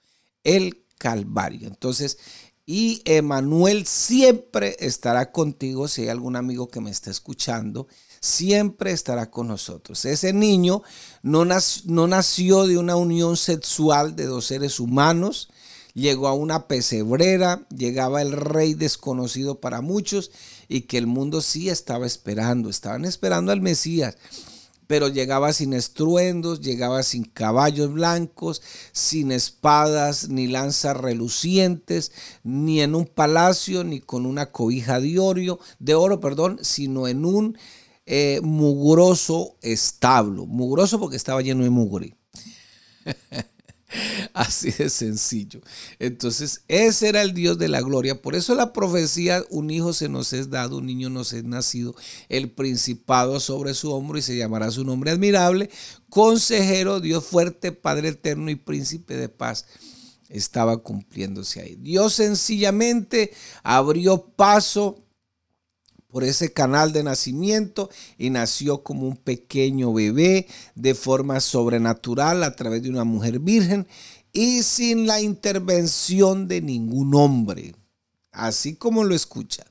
El 0.43 0.85
Calvario. 0.97 1.67
Entonces, 1.67 2.17
y 2.65 3.01
Emanuel 3.05 3.87
siempre 3.87 4.75
estará 4.79 5.31
contigo. 5.31 5.87
Si 5.87 6.03
hay 6.03 6.09
algún 6.09 6.35
amigo 6.35 6.67
que 6.67 6.81
me 6.81 6.91
está 6.91 7.09
escuchando, 7.09 7.87
siempre 8.19 8.91
estará 8.91 9.29
con 9.29 9.47
nosotros. 9.47 10.05
Ese 10.05 10.33
niño 10.33 10.83
no, 11.21 11.45
no 11.45 12.07
nació 12.07 12.67
de 12.67 12.77
una 12.77 12.95
unión 12.95 13.37
sexual 13.37 14.15
de 14.15 14.25
dos 14.25 14.45
seres 14.45 14.79
humanos. 14.79 15.49
Llegó 15.93 16.27
a 16.27 16.33
una 16.33 16.67
pesebrera, 16.67 17.67
llegaba 17.75 18.21
el 18.21 18.31
rey 18.31 18.73
desconocido 18.73 19.59
para 19.59 19.81
muchos 19.81 20.31
y 20.67 20.81
que 20.81 20.97
el 20.97 21.07
mundo 21.07 21.41
sí 21.41 21.69
estaba 21.69 22.05
esperando, 22.05 22.69
estaban 22.69 23.05
esperando 23.05 23.51
al 23.51 23.61
Mesías 23.61 24.15
pero 24.89 25.07
llegaba 25.07 25.53
sin 25.53 25.73
estruendos, 25.73 26.61
llegaba 26.61 27.03
sin 27.03 27.23
caballos 27.23 27.93
blancos, 27.93 28.63
sin 28.91 29.31
espadas 29.31 30.29
ni 30.29 30.47
lanzas 30.47 30.97
relucientes, 30.97 32.11
ni 32.43 32.81
en 32.81 32.95
un 32.95 33.05
palacio, 33.05 33.83
ni 33.83 33.99
con 33.99 34.25
una 34.25 34.51
cobija 34.51 34.99
de 34.99 35.19
oro, 35.19 35.59
de 35.77 35.93
oro, 35.93 36.19
perdón, 36.19 36.57
sino 36.63 37.07
en 37.07 37.23
un 37.23 37.55
eh, 38.11 38.41
mugroso 38.41 39.55
establo. 39.61 40.47
Mugroso 40.47 40.99
porque 40.99 41.15
estaba 41.15 41.43
lleno 41.43 41.63
de 41.63 41.69
mugre. 41.69 42.17
Así 44.33 44.71
de 44.71 44.89
sencillo. 44.89 45.61
Entonces, 45.99 46.63
ese 46.67 47.09
era 47.09 47.21
el 47.21 47.35
Dios 47.35 47.59
de 47.59 47.67
la 47.67 47.81
gloria. 47.81 48.19
Por 48.19 48.33
eso 48.33 48.55
la 48.55 48.73
profecía, 48.73 49.43
un 49.51 49.69
hijo 49.69 49.93
se 49.93 50.09
nos 50.09 50.33
es 50.33 50.49
dado, 50.49 50.77
un 50.77 50.87
niño 50.87 51.11
nos 51.11 51.33
es 51.33 51.43
nacido, 51.43 51.95
el 52.29 52.49
principado 52.49 53.39
sobre 53.39 53.75
su 53.75 53.91
hombro 53.91 54.17
y 54.17 54.23
se 54.23 54.35
llamará 54.35 54.71
su 54.71 54.83
nombre 54.83 55.11
admirable, 55.11 55.69
consejero, 56.09 57.01
Dios 57.01 57.23
fuerte, 57.23 57.71
Padre 57.71 58.09
eterno 58.09 58.49
y 58.49 58.55
príncipe 58.55 59.17
de 59.17 59.29
paz. 59.29 59.67
Estaba 60.29 60.77
cumpliéndose 60.77 61.61
ahí. 61.61 61.75
Dios 61.79 62.13
sencillamente 62.13 63.33
abrió 63.61 64.25
paso 64.35 65.03
por 66.09 66.23
ese 66.23 66.51
canal 66.51 66.91
de 66.91 67.03
nacimiento 67.03 67.89
y 68.17 68.29
nació 68.29 68.83
como 68.83 69.07
un 69.07 69.17
pequeño 69.17 69.93
bebé 69.93 70.47
de 70.75 70.95
forma 70.95 71.39
sobrenatural 71.39 72.43
a 72.43 72.55
través 72.55 72.83
de 72.83 72.89
una 72.89 73.03
mujer 73.03 73.39
virgen 73.39 73.87
y 74.33 74.63
sin 74.63 75.07
la 75.07 75.21
intervención 75.21 76.47
de 76.47 76.61
ningún 76.61 77.13
hombre. 77.15 77.75
Así 78.31 78.75
como 78.75 79.03
lo 79.03 79.15
escucha. 79.15 79.65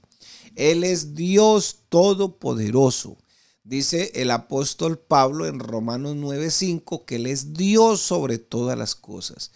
Él 0.55 0.85
es 0.85 1.15
Dios 1.15 1.85
todopoderoso. 1.89 3.19
Dice 3.63 4.11
el 4.15 4.31
apóstol 4.31 4.99
Pablo 4.99 5.47
en 5.47 5.59
Romanos 5.59 6.17
9:5 6.17 7.05
que 7.05 7.17
él 7.17 7.27
es 7.27 7.53
Dios 7.53 8.01
sobre 8.01 8.39
todas 8.39 8.79
las 8.79 8.95
cosas. 8.95 9.51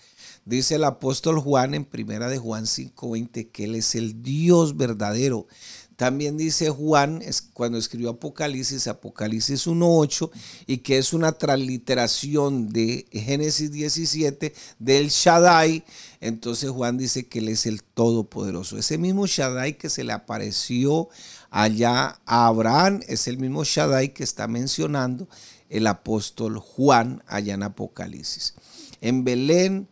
Dice 0.45 0.75
el 0.75 0.85
apóstol 0.85 1.39
Juan 1.39 1.73
en 1.75 1.85
Primera 1.85 2.29
de 2.29 2.39
Juan 2.39 2.67
5:20 2.67 3.51
que 3.51 3.65
él 3.65 3.75
es 3.75 3.95
el 3.95 4.23
Dios 4.23 4.77
verdadero. 4.77 5.47
También 6.03 6.37
dice 6.37 6.69
Juan 6.69 7.23
cuando 7.55 7.79
escribió 7.79 8.11
Apocalipsis, 8.11 8.89
Apocalipsis 8.89 9.69
1.8, 9.69 10.33
y 10.67 10.79
que 10.79 10.99
es 10.99 11.13
una 11.13 11.31
transliteración 11.31 12.71
de 12.71 13.07
Génesis 13.13 13.71
17 13.71 14.53
del 14.81 15.11
Shaddai. 15.11 15.85
Entonces 16.21 16.71
Juan 16.71 16.99
dice 16.99 17.29
que 17.29 17.39
él 17.39 17.51
es 17.51 17.67
el 17.67 17.85
Todopoderoso. 17.85 18.79
Ese 18.79 18.99
mismo 18.99 19.29
Shaddai 19.29 19.79
que 19.79 19.89
se 19.89 20.03
le 20.03 20.13
apareció 20.13 21.09
allá 21.51 22.19
a 22.27 22.49
Abraham 22.49 22.99
es 23.07 23.29
el 23.29 23.39
mismo 23.39 23.63
Shaddai 23.63 24.13
que 24.13 24.25
está 24.25 24.49
mencionando 24.49 25.29
el 25.69 25.87
apóstol 25.87 26.59
Juan 26.59 27.23
allá 27.29 27.55
en 27.55 27.63
Apocalipsis. 27.63 28.55
En 29.01 29.23
Belén 29.23 29.87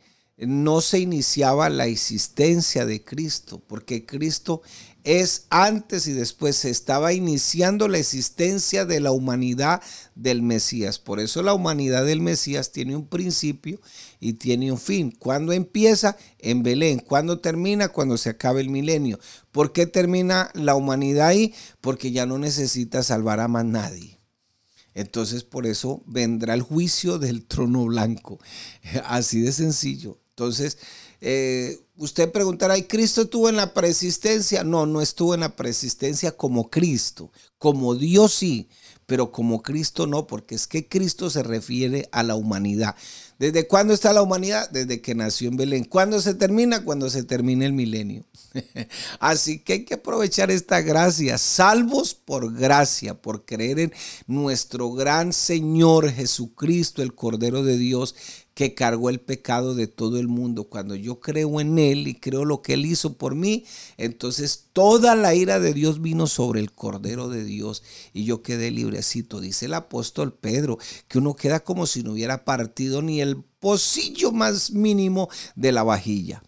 no 0.46 0.80
se 0.80 0.98
iniciaba 0.98 1.68
la 1.68 1.86
existencia 1.86 2.86
de 2.86 3.04
Cristo, 3.04 3.62
porque 3.66 4.06
Cristo 4.06 4.62
es 5.04 5.46
antes 5.50 6.06
y 6.06 6.12
después. 6.12 6.56
Se 6.56 6.70
estaba 6.70 7.12
iniciando 7.12 7.88
la 7.88 7.98
existencia 7.98 8.84
de 8.84 9.00
la 9.00 9.12
humanidad 9.12 9.82
del 10.14 10.42
Mesías. 10.42 10.98
Por 10.98 11.20
eso 11.20 11.42
la 11.42 11.54
humanidad 11.54 12.04
del 12.04 12.20
Mesías 12.20 12.72
tiene 12.72 12.96
un 12.96 13.06
principio 13.06 13.80
y 14.18 14.34
tiene 14.34 14.72
un 14.72 14.78
fin. 14.78 15.10
¿Cuándo 15.10 15.52
empieza? 15.52 16.16
En 16.38 16.62
Belén. 16.62 16.98
¿Cuándo 16.98 17.40
termina? 17.40 17.88
Cuando 17.88 18.16
se 18.16 18.30
acabe 18.30 18.60
el 18.60 18.70
milenio. 18.70 19.18
¿Por 19.52 19.72
qué 19.72 19.86
termina 19.86 20.50
la 20.54 20.74
humanidad 20.74 21.28
ahí? 21.28 21.54
Porque 21.80 22.12
ya 22.12 22.26
no 22.26 22.38
necesita 22.38 23.02
salvar 23.02 23.40
a 23.40 23.48
más 23.48 23.64
nadie. 23.64 24.20
Entonces 24.94 25.44
por 25.44 25.66
eso 25.66 26.02
vendrá 26.06 26.54
el 26.54 26.62
juicio 26.62 27.18
del 27.18 27.46
trono 27.46 27.84
blanco. 27.86 28.38
Así 29.04 29.40
de 29.40 29.52
sencillo. 29.52 30.18
Entonces, 30.30 30.78
eh, 31.20 31.78
usted 31.96 32.32
preguntará, 32.32 32.78
¿y 32.78 32.84
Cristo 32.84 33.22
estuvo 33.22 33.48
en 33.48 33.56
la 33.56 33.74
persistencia? 33.74 34.64
No, 34.64 34.86
no 34.86 35.00
estuvo 35.00 35.34
en 35.34 35.40
la 35.40 35.54
persistencia 35.54 36.32
como 36.32 36.70
Cristo. 36.70 37.30
Como 37.58 37.94
Dios 37.94 38.32
sí, 38.32 38.68
pero 39.04 39.30
como 39.32 39.60
Cristo 39.60 40.06
no, 40.06 40.26
porque 40.26 40.54
es 40.54 40.66
que 40.66 40.88
Cristo 40.88 41.28
se 41.30 41.42
refiere 41.42 42.08
a 42.12 42.22
la 42.22 42.36
humanidad. 42.36 42.94
¿Desde 43.40 43.66
cuándo 43.66 43.92
está 43.92 44.12
la 44.12 44.22
humanidad? 44.22 44.70
Desde 44.70 45.00
que 45.00 45.14
nació 45.14 45.48
en 45.48 45.56
Belén. 45.56 45.84
¿Cuándo 45.84 46.20
se 46.20 46.34
termina? 46.34 46.84
Cuando 46.84 47.10
se 47.10 47.22
termine 47.22 47.66
el 47.66 47.72
milenio. 47.72 48.24
Así 49.18 49.58
que 49.60 49.72
hay 49.72 49.84
que 49.84 49.94
aprovechar 49.94 50.50
esta 50.50 50.80
gracia, 50.80 51.38
salvos 51.38 52.14
por 52.14 52.54
gracia, 52.54 53.20
por 53.20 53.44
creer 53.44 53.80
en 53.80 53.92
nuestro 54.26 54.92
gran 54.92 55.32
Señor 55.32 56.10
Jesucristo, 56.10 57.02
el 57.02 57.14
Cordero 57.14 57.62
de 57.62 57.78
Dios, 57.78 58.14
que 58.54 58.74
cargó 58.74 59.10
el 59.10 59.20
pecado 59.20 59.74
de 59.74 59.86
todo 59.86 60.18
el 60.18 60.28
mundo. 60.28 60.64
Cuando 60.64 60.94
yo 60.94 61.20
creo 61.20 61.60
en 61.60 61.78
Él 61.78 62.08
y 62.08 62.14
creo 62.14 62.44
lo 62.44 62.62
que 62.62 62.74
Él 62.74 62.86
hizo 62.86 63.14
por 63.14 63.34
mí, 63.34 63.64
entonces 63.96 64.66
toda 64.72 65.14
la 65.14 65.34
ira 65.34 65.60
de 65.60 65.72
Dios 65.72 66.00
vino 66.02 66.26
sobre 66.26 66.60
el 66.60 66.72
Cordero 66.72 67.28
de 67.28 67.44
Dios 67.44 67.82
y 68.12 68.24
yo 68.24 68.42
quedé 68.42 68.70
librecito. 68.70 69.40
Dice 69.40 69.66
el 69.66 69.74
apóstol 69.74 70.32
Pedro 70.34 70.78
que 71.08 71.18
uno 71.18 71.34
queda 71.34 71.60
como 71.60 71.86
si 71.86 72.02
no 72.02 72.12
hubiera 72.12 72.44
partido 72.44 73.02
ni 73.02 73.20
el 73.20 73.42
pocillo 73.60 74.32
más 74.32 74.72
mínimo 74.72 75.28
de 75.54 75.72
la 75.72 75.82
vajilla. 75.82 76.42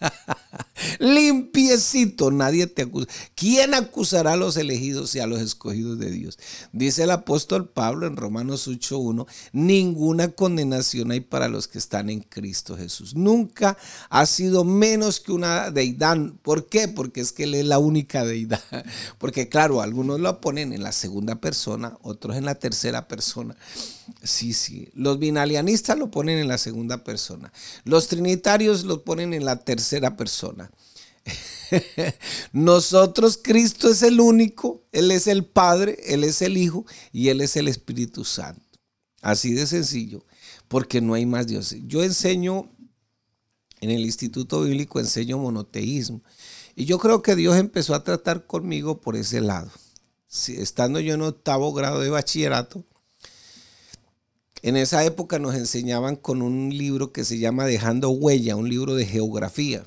Limpiecito, 0.98 2.30
nadie 2.30 2.66
te 2.66 2.82
acusa. 2.82 3.08
¿Quién 3.34 3.74
acusará 3.74 4.32
a 4.32 4.36
los 4.36 4.56
elegidos 4.56 5.14
y 5.14 5.20
a 5.20 5.26
los 5.26 5.40
escogidos 5.40 5.98
de 5.98 6.10
Dios? 6.10 6.38
Dice 6.72 7.04
el 7.04 7.10
apóstol 7.10 7.68
Pablo 7.68 8.06
en 8.06 8.16
Romanos 8.16 8.68
8.1, 8.68 9.26
ninguna 9.52 10.28
condenación 10.28 11.10
hay 11.10 11.20
para 11.20 11.48
los 11.48 11.68
que 11.68 11.78
están 11.78 12.10
en 12.10 12.20
Cristo 12.20 12.76
Jesús. 12.76 13.14
Nunca 13.14 13.76
ha 14.08 14.26
sido 14.26 14.64
menos 14.64 15.20
que 15.20 15.32
una 15.32 15.70
deidad. 15.70 16.18
¿Por 16.42 16.68
qué? 16.68 16.88
Porque 16.88 17.20
es 17.20 17.32
que 17.32 17.44
Él 17.44 17.54
es 17.54 17.66
la 17.66 17.78
única 17.78 18.24
deidad. 18.24 18.62
Porque 19.18 19.48
claro, 19.48 19.82
algunos 19.82 20.20
lo 20.20 20.40
ponen 20.40 20.72
en 20.72 20.82
la 20.82 20.92
segunda 20.92 21.36
persona, 21.36 21.98
otros 22.02 22.36
en 22.36 22.44
la 22.44 22.54
tercera 22.54 23.08
persona. 23.08 23.56
Sí, 24.22 24.52
sí. 24.52 24.88
Los 24.94 25.18
binalianistas 25.18 25.98
lo 25.98 26.10
ponen 26.10 26.38
en 26.38 26.48
la 26.48 26.58
segunda 26.58 27.04
persona. 27.04 27.52
Los 27.84 28.08
trinitarios 28.08 28.84
lo 28.84 29.04
ponen 29.04 29.34
en 29.34 29.44
la 29.44 29.56
tercera 29.56 30.16
persona. 30.16 30.37
Nosotros, 32.52 33.38
Cristo 33.42 33.88
es 33.88 34.02
el 34.02 34.20
único, 34.20 34.84
Él 34.92 35.10
es 35.10 35.26
el 35.26 35.44
Padre, 35.44 35.98
Él 36.06 36.24
es 36.24 36.42
el 36.42 36.56
Hijo 36.56 36.84
y 37.12 37.28
Él 37.28 37.40
es 37.40 37.56
el 37.56 37.68
Espíritu 37.68 38.24
Santo. 38.24 38.62
Así 39.20 39.52
de 39.52 39.66
sencillo, 39.66 40.24
porque 40.68 41.00
no 41.00 41.14
hay 41.14 41.26
más 41.26 41.46
Dios. 41.46 41.74
Yo 41.86 42.02
enseño 42.02 42.70
en 43.80 43.90
el 43.90 44.02
Instituto 44.02 44.62
Bíblico, 44.62 45.00
enseño 45.00 45.38
monoteísmo. 45.38 46.22
Y 46.74 46.84
yo 46.84 46.98
creo 46.98 47.22
que 47.22 47.36
Dios 47.36 47.56
empezó 47.56 47.94
a 47.94 48.04
tratar 48.04 48.46
conmigo 48.46 49.00
por 49.00 49.16
ese 49.16 49.40
lado. 49.40 49.70
estando 50.48 51.00
yo 51.00 51.14
en 51.14 51.22
octavo 51.22 51.72
grado 51.72 52.00
de 52.00 52.10
bachillerato, 52.10 52.84
en 54.62 54.76
esa 54.76 55.04
época 55.04 55.38
nos 55.38 55.54
enseñaban 55.54 56.16
con 56.16 56.42
un 56.42 56.76
libro 56.76 57.12
que 57.12 57.24
se 57.24 57.38
llama 57.38 57.64
Dejando 57.64 58.10
Huella, 58.10 58.56
un 58.56 58.68
libro 58.68 58.94
de 58.94 59.06
geografía. 59.06 59.84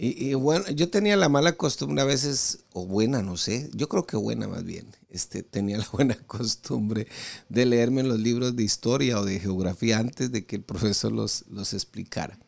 Y, 0.00 0.34
bueno, 0.34 0.64
yo 0.70 0.88
tenía 0.90 1.16
la 1.16 1.28
mala 1.28 1.54
costumbre 1.54 2.02
a 2.02 2.04
veces, 2.04 2.60
o 2.72 2.86
buena, 2.86 3.20
no 3.20 3.36
sé, 3.36 3.68
yo 3.74 3.88
creo 3.88 4.06
que 4.06 4.16
buena 4.16 4.46
más 4.46 4.62
bien, 4.62 4.86
este, 5.10 5.42
tenía 5.42 5.76
la 5.78 5.88
buena 5.90 6.14
costumbre 6.28 7.08
de 7.48 7.66
leerme 7.66 8.04
los 8.04 8.20
libros 8.20 8.54
de 8.54 8.62
historia 8.62 9.18
o 9.18 9.24
de 9.24 9.40
geografía 9.40 9.98
antes 9.98 10.30
de 10.30 10.46
que 10.46 10.54
el 10.54 10.62
profesor 10.62 11.10
los, 11.10 11.44
los 11.50 11.72
explicara. 11.72 12.38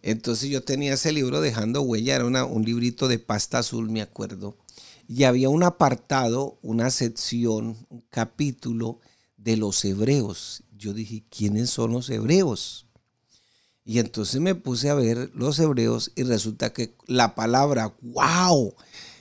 Entonces 0.00 0.48
yo 0.48 0.64
tenía 0.64 0.94
ese 0.94 1.12
libro 1.12 1.42
Dejando 1.42 1.82
Huella, 1.82 2.16
era 2.16 2.44
un 2.46 2.64
librito 2.64 3.06
de 3.06 3.18
pasta 3.18 3.58
azul, 3.58 3.90
me 3.90 4.00
acuerdo, 4.00 4.56
y 5.06 5.24
había 5.24 5.50
un 5.50 5.64
apartado, 5.64 6.58
una 6.62 6.90
sección, 6.90 7.76
un 7.90 8.02
capítulo 8.08 8.98
de 9.36 9.58
los 9.58 9.84
hebreos. 9.84 10.62
Yo 10.74 10.94
dije, 10.94 11.22
¿quiénes 11.28 11.68
son 11.68 11.92
los 11.92 12.08
hebreos? 12.08 12.86
Y 13.84 13.98
entonces 13.98 14.40
me 14.40 14.54
puse 14.54 14.90
a 14.90 14.94
ver 14.94 15.30
los 15.34 15.58
hebreos 15.58 16.12
y 16.14 16.22
resulta 16.22 16.72
que 16.72 16.94
la 17.06 17.34
palabra, 17.34 17.94
wow, 18.00 18.74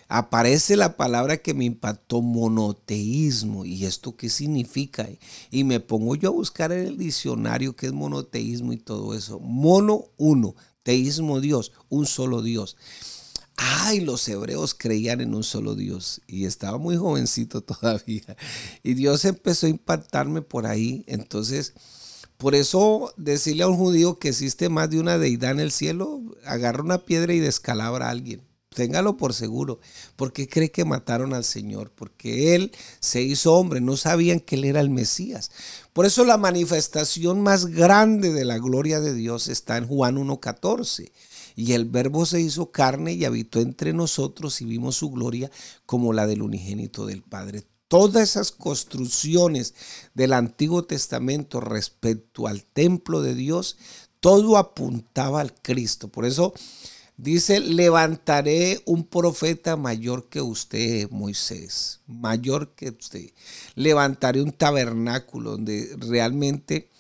aparece 0.08 0.76
la 0.76 0.98
palabra 0.98 1.38
que 1.38 1.54
me 1.54 1.66
impactó, 1.66 2.22
monoteísmo. 2.22 3.66
¿Y 3.66 3.86
esto 3.86 4.16
qué 4.16 4.30
significa? 4.30 5.10
Y 5.50 5.64
me 5.64 5.80
pongo 5.80 6.16
yo 6.16 6.30
a 6.30 6.34
buscar 6.34 6.72
en 6.72 6.86
el 6.86 6.98
diccionario 6.98 7.76
qué 7.76 7.88
es 7.88 7.94
monoteísmo 7.94 8.74
y 8.74 8.78
todo 8.78 9.16
eso. 9.16 9.40
Mono, 9.40 10.06
uno, 10.18 10.54
teísmo, 10.84 11.40
Dios, 11.40 11.72
un 11.90 12.06
solo 12.06 12.42
Dios. 12.42 12.78
Ay, 13.56 14.02
los 14.02 14.28
hebreos 14.28 14.76
creían 14.78 15.22
en 15.22 15.34
un 15.34 15.44
solo 15.44 15.76
Dios 15.76 16.22
y 16.28 16.46
estaba 16.46 16.78
muy 16.78 16.98
jovencito 16.98 17.62
todavía. 17.62 18.36
Y 18.84 18.94
Dios 18.94 19.26
empezó 19.26 19.66
a 19.66 19.70
impactarme 19.70 20.42
por 20.42 20.68
ahí. 20.68 21.04
Entonces, 21.08 21.74
por 22.42 22.56
eso 22.56 23.14
decirle 23.18 23.62
a 23.62 23.68
un 23.68 23.78
judío 23.78 24.18
que 24.18 24.30
existe 24.30 24.68
más 24.68 24.90
de 24.90 25.00
una 25.00 25.20
deidad 25.20 25.52
en 25.52 25.60
el 25.60 25.72
cielo, 25.72 26.24
agarra 26.44 26.82
una 26.82 27.06
piedra 27.06 27.36
y 27.36 27.40
descalabra 27.40 28.08
a 28.08 28.10
alguien. 28.10 28.42
Téngalo 28.74 29.16
por 29.16 29.36
seguro. 29.36 29.80
porque 30.16 30.48
cree 30.48 30.72
que 30.72 30.84
mataron 30.84 31.36
al 31.36 31.44
Señor? 31.44 31.92
Porque 31.94 32.56
Él 32.56 32.72
se 33.00 33.22
hizo 33.22 33.54
hombre. 33.54 33.80
No 33.80 33.96
sabían 33.96 34.40
que 34.40 34.56
Él 34.56 34.66
era 34.66 34.80
el 34.80 34.90
Mesías. 34.90 35.52
Por 35.94 36.08
eso 36.08 36.26
la 36.26 36.38
manifestación 36.38 37.44
más 37.44 37.68
grande 37.68 38.34
de 38.34 38.44
la 38.44 38.58
gloria 38.58 39.00
de 39.02 39.14
Dios 39.14 39.48
está 39.48 39.78
en 39.78 39.86
Juan 39.86 40.16
1.14. 40.16 41.12
Y 41.56 41.74
el 41.74 41.86
verbo 41.86 42.26
se 42.26 42.42
hizo 42.42 42.72
carne 42.72 43.14
y 43.14 43.26
habitó 43.26 43.60
entre 43.60 43.94
nosotros 43.94 44.62
y 44.62 44.66
vimos 44.66 44.96
su 44.96 45.12
gloria 45.12 45.52
como 45.86 46.12
la 46.12 46.26
del 46.26 46.42
unigénito 46.42 47.06
del 47.06 47.22
Padre 47.22 47.66
todas 47.92 48.24
esas 48.24 48.54
construcciones 48.54 49.74
del 50.14 50.32
Antiguo 50.32 50.86
Testamento 50.86 51.60
respecto 51.60 52.48
al 52.48 52.64
templo 52.64 53.22
de 53.22 53.36
Dios, 53.36 53.76
todo 54.22 54.56
apuntaba 54.56 55.42
al 55.42 55.54
Cristo. 55.54 56.08
Por 56.08 56.24
eso 56.24 56.54
dice, 57.18 57.60
levantaré 57.60 58.82
un 58.86 59.04
profeta 59.04 59.76
mayor 59.76 60.30
que 60.30 60.40
usted, 60.40 61.10
Moisés, 61.10 62.00
mayor 62.08 62.76
que 62.76 62.92
usted. 62.92 63.32
Levantaré 63.76 64.42
un 64.42 64.54
tabernáculo 64.54 65.52
donde 65.52 65.94
realmente 65.98 66.91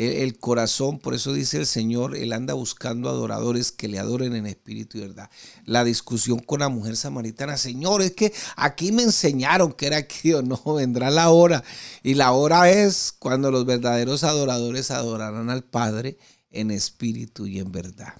el 0.00 0.38
corazón, 0.38 0.98
por 0.98 1.12
eso 1.12 1.34
dice 1.34 1.58
el 1.58 1.66
Señor, 1.66 2.16
Él 2.16 2.32
anda 2.32 2.54
buscando 2.54 3.10
adoradores 3.10 3.70
que 3.70 3.86
le 3.86 3.98
adoren 3.98 4.34
en 4.34 4.46
espíritu 4.46 4.96
y 4.96 5.02
verdad. 5.02 5.28
La 5.66 5.84
discusión 5.84 6.38
con 6.38 6.60
la 6.60 6.70
mujer 6.70 6.96
samaritana, 6.96 7.58
Señor, 7.58 8.00
es 8.00 8.12
que 8.12 8.32
aquí 8.56 8.92
me 8.92 9.02
enseñaron 9.02 9.74
que 9.74 9.88
era 9.88 9.98
aquí 9.98 10.32
o 10.32 10.40
no, 10.40 10.58
vendrá 10.74 11.10
la 11.10 11.28
hora. 11.28 11.62
Y 12.02 12.14
la 12.14 12.32
hora 12.32 12.70
es 12.70 13.12
cuando 13.18 13.50
los 13.50 13.66
verdaderos 13.66 14.24
adoradores 14.24 14.90
adorarán 14.90 15.50
al 15.50 15.64
Padre 15.64 16.16
en 16.50 16.70
espíritu 16.70 17.46
y 17.46 17.58
en 17.58 17.70
verdad. 17.70 18.14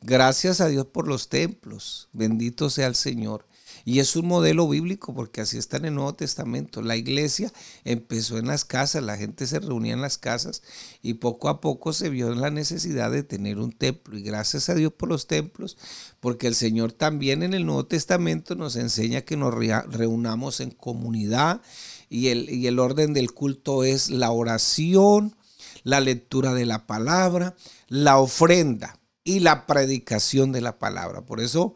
Gracias 0.00 0.60
a 0.60 0.68
Dios 0.68 0.86
por 0.86 1.08
los 1.08 1.28
templos, 1.28 2.08
bendito 2.12 2.70
sea 2.70 2.86
el 2.86 2.94
Señor. 2.94 3.44
Y 3.88 4.00
es 4.00 4.16
un 4.16 4.26
modelo 4.26 4.68
bíblico 4.68 5.14
porque 5.14 5.40
así 5.40 5.56
está 5.56 5.78
en 5.78 5.86
el 5.86 5.94
Nuevo 5.94 6.12
Testamento. 6.12 6.82
La 6.82 6.94
iglesia 6.94 7.50
empezó 7.84 8.36
en 8.36 8.46
las 8.46 8.66
casas, 8.66 9.02
la 9.02 9.16
gente 9.16 9.46
se 9.46 9.60
reunía 9.60 9.94
en 9.94 10.02
las 10.02 10.18
casas 10.18 10.62
y 11.00 11.14
poco 11.14 11.48
a 11.48 11.62
poco 11.62 11.94
se 11.94 12.10
vio 12.10 12.34
la 12.34 12.50
necesidad 12.50 13.10
de 13.10 13.22
tener 13.22 13.56
un 13.56 13.72
templo. 13.72 14.18
Y 14.18 14.22
gracias 14.22 14.68
a 14.68 14.74
Dios 14.74 14.92
por 14.92 15.08
los 15.08 15.26
templos, 15.26 15.78
porque 16.20 16.48
el 16.48 16.54
Señor 16.54 16.92
también 16.92 17.42
en 17.42 17.54
el 17.54 17.64
Nuevo 17.64 17.86
Testamento 17.86 18.56
nos 18.56 18.76
enseña 18.76 19.22
que 19.22 19.38
nos 19.38 19.54
reunamos 19.54 20.60
en 20.60 20.70
comunidad 20.70 21.62
y 22.10 22.28
el, 22.28 22.50
y 22.50 22.66
el 22.66 22.80
orden 22.80 23.14
del 23.14 23.32
culto 23.32 23.84
es 23.84 24.10
la 24.10 24.32
oración, 24.32 25.34
la 25.82 26.00
lectura 26.00 26.52
de 26.52 26.66
la 26.66 26.86
palabra, 26.86 27.56
la 27.88 28.18
ofrenda 28.18 29.00
y 29.24 29.40
la 29.40 29.66
predicación 29.66 30.52
de 30.52 30.60
la 30.60 30.78
palabra. 30.78 31.22
Por 31.22 31.40
eso 31.40 31.74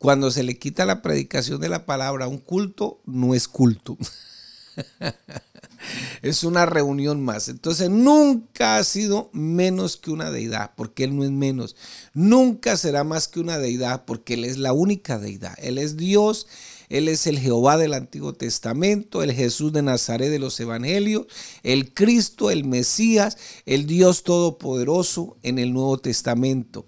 cuando 0.00 0.30
se 0.30 0.44
le 0.44 0.56
quita 0.56 0.86
la 0.86 1.02
predicación 1.02 1.60
de 1.60 1.68
la 1.68 1.84
palabra 1.84 2.26
un 2.26 2.38
culto, 2.38 3.02
no 3.04 3.34
es 3.34 3.46
culto. 3.46 3.98
es 6.22 6.42
una 6.42 6.64
reunión 6.64 7.22
más. 7.22 7.50
Entonces 7.50 7.90
nunca 7.90 8.78
ha 8.78 8.84
sido 8.84 9.28
menos 9.34 9.98
que 9.98 10.10
una 10.10 10.30
deidad, 10.30 10.70
porque 10.74 11.04
Él 11.04 11.14
no 11.14 11.22
es 11.22 11.30
menos. 11.30 11.76
Nunca 12.14 12.78
será 12.78 13.04
más 13.04 13.28
que 13.28 13.40
una 13.40 13.58
deidad, 13.58 14.06
porque 14.06 14.32
Él 14.32 14.46
es 14.46 14.56
la 14.56 14.72
única 14.72 15.18
deidad. 15.18 15.52
Él 15.58 15.76
es 15.76 15.98
Dios, 15.98 16.46
Él 16.88 17.06
es 17.06 17.26
el 17.26 17.38
Jehová 17.38 17.76
del 17.76 17.92
Antiguo 17.92 18.32
Testamento, 18.32 19.22
el 19.22 19.34
Jesús 19.34 19.70
de 19.70 19.82
Nazaret 19.82 20.30
de 20.30 20.38
los 20.38 20.58
Evangelios, 20.60 21.26
el 21.62 21.92
Cristo, 21.92 22.50
el 22.50 22.64
Mesías, 22.64 23.36
el 23.66 23.84
Dios 23.86 24.22
Todopoderoso 24.22 25.36
en 25.42 25.58
el 25.58 25.74
Nuevo 25.74 25.98
Testamento. 25.98 26.86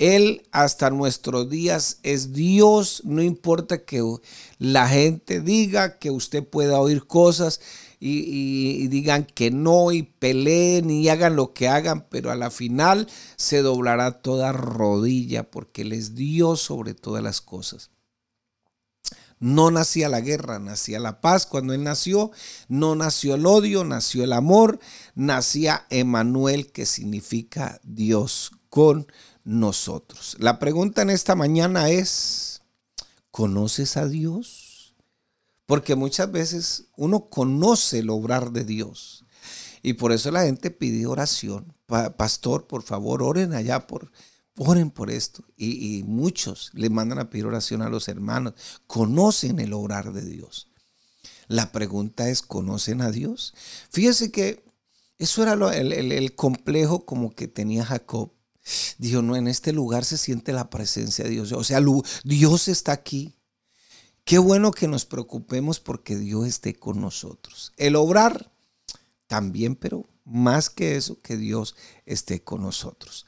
Él 0.00 0.48
hasta 0.50 0.88
nuestros 0.88 1.50
días 1.50 1.98
es 2.02 2.32
Dios, 2.32 3.02
no 3.04 3.22
importa 3.22 3.84
que 3.84 4.02
la 4.58 4.88
gente 4.88 5.42
diga 5.42 5.98
que 5.98 6.10
usted 6.10 6.42
pueda 6.42 6.80
oír 6.80 7.06
cosas 7.06 7.60
y, 8.00 8.88
digan 8.88 9.26
que 9.26 9.50
no 9.50 9.92
y 9.92 10.04
peleen 10.04 10.90
y 10.90 11.10
hagan 11.10 11.36
lo 11.36 11.52
que 11.52 11.68
hagan, 11.68 12.06
pero 12.08 12.30
a 12.30 12.34
la 12.34 12.50
final 12.50 13.08
se 13.36 13.60
doblará 13.60 14.22
toda 14.22 14.52
rodilla 14.52 15.50
porque 15.50 15.82
Él 15.82 15.92
es 15.92 16.14
Dios 16.14 16.62
sobre 16.62 16.94
todas 16.94 17.22
las 17.22 17.42
cosas. 17.42 17.90
No 19.38 19.70
nacía 19.70 20.08
la 20.08 20.22
guerra, 20.22 20.58
nacía 20.58 20.98
la 20.98 21.20
paz 21.20 21.44
cuando 21.44 21.74
Él 21.74 21.84
nació, 21.84 22.30
no 22.68 22.94
nació 22.94 23.34
el 23.34 23.44
odio, 23.44 23.84
nació 23.84 24.24
el 24.24 24.32
amor, 24.32 24.80
nacía 25.14 25.84
Emanuel 25.90 26.72
que 26.72 26.86
significa 26.86 27.80
Dios 27.84 28.52
con 28.70 29.00
nosotros. 29.00 29.29
La 30.38 30.60
pregunta 30.60 31.02
en 31.02 31.10
esta 31.10 31.34
mañana 31.34 31.90
es, 31.90 32.62
¿conoces 33.32 33.96
a 33.96 34.06
Dios? 34.06 34.94
Porque 35.66 35.96
muchas 35.96 36.30
veces 36.30 36.84
uno 36.96 37.28
conoce 37.28 37.98
el 37.98 38.10
obrar 38.10 38.52
de 38.52 38.64
Dios. 38.64 39.24
Y 39.82 39.94
por 39.94 40.12
eso 40.12 40.30
la 40.30 40.44
gente 40.44 40.70
pide 40.70 41.06
oración. 41.06 41.74
Pastor, 41.86 42.68
por 42.68 42.82
favor, 42.82 43.24
oren 43.24 43.52
allá 43.52 43.88
por, 43.88 44.12
oren 44.56 44.90
por 44.90 45.10
esto. 45.10 45.42
Y, 45.56 45.96
y, 45.96 46.04
muchos 46.04 46.70
le 46.72 46.88
mandan 46.88 47.18
a 47.18 47.28
pedir 47.28 47.46
oración 47.46 47.82
a 47.82 47.88
los 47.88 48.06
hermanos. 48.06 48.54
Conocen 48.86 49.58
el 49.58 49.72
obrar 49.72 50.12
de 50.12 50.24
Dios. 50.24 50.68
La 51.48 51.72
pregunta 51.72 52.28
es, 52.28 52.42
¿conocen 52.42 53.00
a 53.00 53.10
Dios? 53.10 53.54
Fíjese 53.90 54.30
que 54.30 54.62
eso 55.18 55.42
era 55.42 55.54
el, 55.76 55.92
el 55.92 56.34
complejo 56.36 57.04
como 57.04 57.34
que 57.34 57.48
tenía 57.48 57.84
Jacob. 57.84 58.30
Dijo, 58.98 59.22
no, 59.22 59.36
en 59.36 59.48
este 59.48 59.72
lugar 59.72 60.04
se 60.04 60.18
siente 60.18 60.52
la 60.52 60.70
presencia 60.70 61.24
de 61.24 61.30
Dios. 61.30 61.52
O 61.52 61.64
sea, 61.64 61.80
Dios 62.24 62.68
está 62.68 62.92
aquí. 62.92 63.36
Qué 64.24 64.38
bueno 64.38 64.70
que 64.70 64.86
nos 64.86 65.06
preocupemos 65.06 65.80
porque 65.80 66.16
Dios 66.16 66.46
esté 66.46 66.74
con 66.74 67.00
nosotros. 67.00 67.72
El 67.76 67.96
obrar 67.96 68.52
también, 69.26 69.76
pero 69.76 70.08
más 70.24 70.70
que 70.70 70.96
eso, 70.96 71.20
que 71.20 71.36
Dios 71.36 71.74
esté 72.06 72.42
con 72.44 72.62
nosotros. 72.62 73.26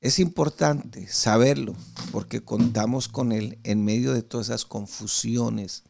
Es 0.00 0.18
importante 0.18 1.06
saberlo 1.08 1.74
porque 2.10 2.42
contamos 2.42 3.08
con 3.08 3.32
Él 3.32 3.58
en 3.62 3.84
medio 3.84 4.12
de 4.12 4.22
todas 4.22 4.48
esas 4.48 4.64
confusiones. 4.64 5.84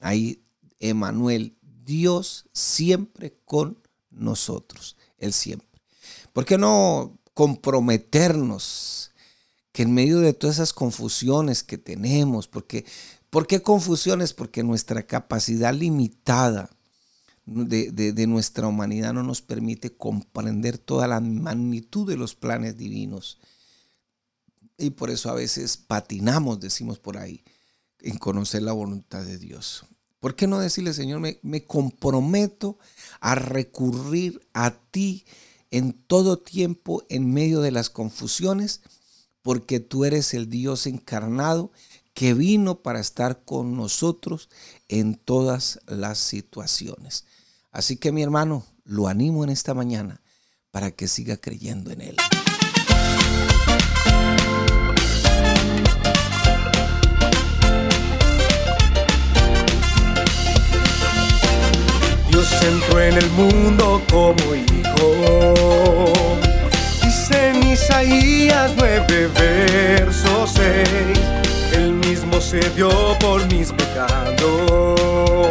Ahí, 0.00 0.44
Emanuel, 0.78 1.56
Dios 1.84 2.46
siempre 2.52 3.36
con 3.44 3.78
nosotros, 4.10 4.96
Él 5.18 5.32
siempre. 5.32 5.82
¿Por 6.32 6.44
qué 6.44 6.56
no 6.56 7.18
comprometernos 7.42 9.10
que 9.72 9.82
en 9.82 9.92
medio 9.92 10.20
de 10.20 10.32
todas 10.32 10.58
esas 10.58 10.72
confusiones 10.72 11.64
que 11.64 11.76
tenemos, 11.76 12.46
porque, 12.46 12.84
¿por 13.30 13.48
qué 13.48 13.60
confusiones? 13.62 14.32
Porque 14.32 14.62
nuestra 14.62 15.02
capacidad 15.08 15.74
limitada 15.74 16.70
de, 17.44 17.90
de, 17.90 18.26
nuestra 18.28 18.68
humanidad 18.68 19.12
no 19.12 19.24
nos 19.24 19.42
permite 19.42 19.90
comprender 19.90 20.78
toda 20.78 21.08
la 21.08 21.18
magnitud 21.18 22.08
de 22.08 22.16
los 22.16 22.36
planes 22.36 22.78
divinos. 22.78 23.40
Y 24.78 24.90
por 24.90 25.10
eso 25.10 25.28
a 25.28 25.34
veces 25.34 25.76
patinamos, 25.76 26.60
decimos 26.60 27.00
por 27.00 27.18
ahí, 27.18 27.42
en 28.02 28.18
conocer 28.18 28.62
la 28.62 28.72
voluntad 28.72 29.24
de 29.24 29.38
Dios. 29.38 29.84
¿Por 30.20 30.36
qué 30.36 30.46
no 30.46 30.60
decirle, 30.60 30.92
Señor, 30.92 31.18
me, 31.18 31.40
me 31.42 31.64
comprometo 31.64 32.78
a 33.18 33.34
recurrir 33.34 34.46
a 34.54 34.70
ti? 34.92 35.24
En 35.72 35.94
todo 35.94 36.38
tiempo 36.38 37.02
en 37.08 37.32
medio 37.32 37.60
de 37.60 37.72
las 37.72 37.90
confusiones, 37.90 38.82
porque 39.42 39.80
tú 39.80 40.04
eres 40.04 40.34
el 40.34 40.48
Dios 40.48 40.86
encarnado 40.86 41.72
que 42.14 42.34
vino 42.34 42.82
para 42.82 43.00
estar 43.00 43.44
con 43.44 43.76
nosotros 43.76 44.48
en 44.88 45.16
todas 45.16 45.80
las 45.86 46.18
situaciones. 46.18 47.24
Así 47.72 47.96
que 47.96 48.12
mi 48.12 48.22
hermano, 48.22 48.64
lo 48.84 49.08
animo 49.08 49.42
en 49.44 49.50
esta 49.50 49.74
mañana 49.74 50.20
para 50.70 50.90
que 50.90 51.08
siga 51.08 51.38
creyendo 51.38 51.90
en 51.90 52.02
Él. 52.02 52.16
en 63.12 63.18
el 63.18 63.30
mundo 63.30 64.02
como 64.10 64.54
hijo. 64.54 66.12
Dice 67.02 67.48
en 67.48 67.62
Isaías 67.62 68.72
9, 68.76 69.28
verso 69.38 70.46
6, 70.46 70.88
El 71.74 71.92
mismo 71.92 72.40
se 72.40 72.60
dio 72.70 72.90
por 73.18 73.46
mis 73.52 73.72
pecados. 73.72 75.50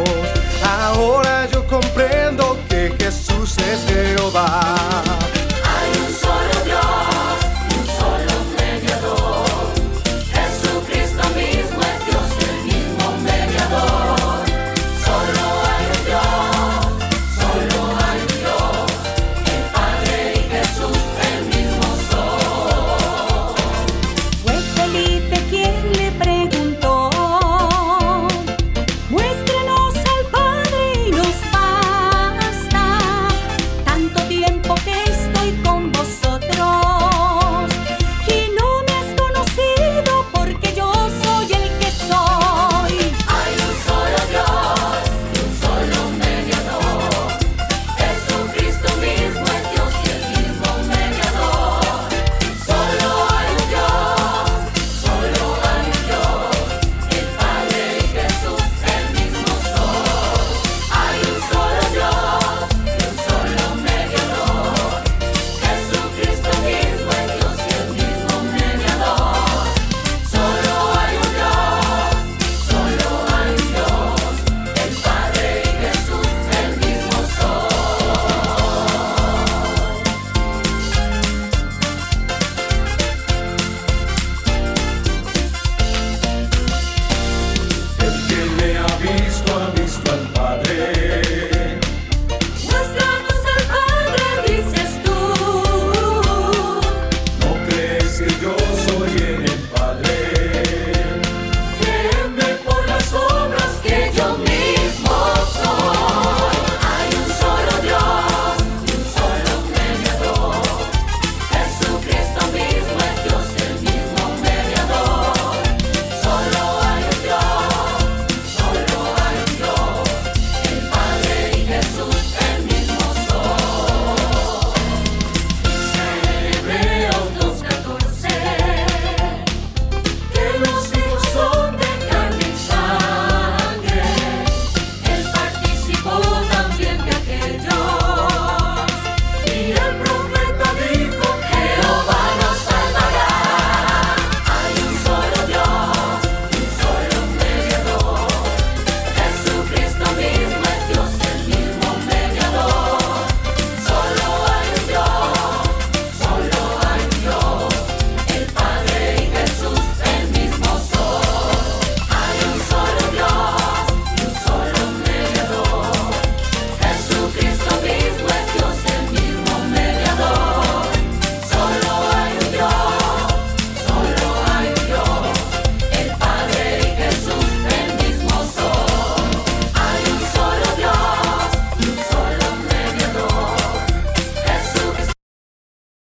Ahora 0.64 1.48
yo 1.52 1.64
comprendo 1.66 2.58
que 2.68 2.94
Jesús 2.98 3.56
es 3.58 3.84
Jehová. 3.86 5.11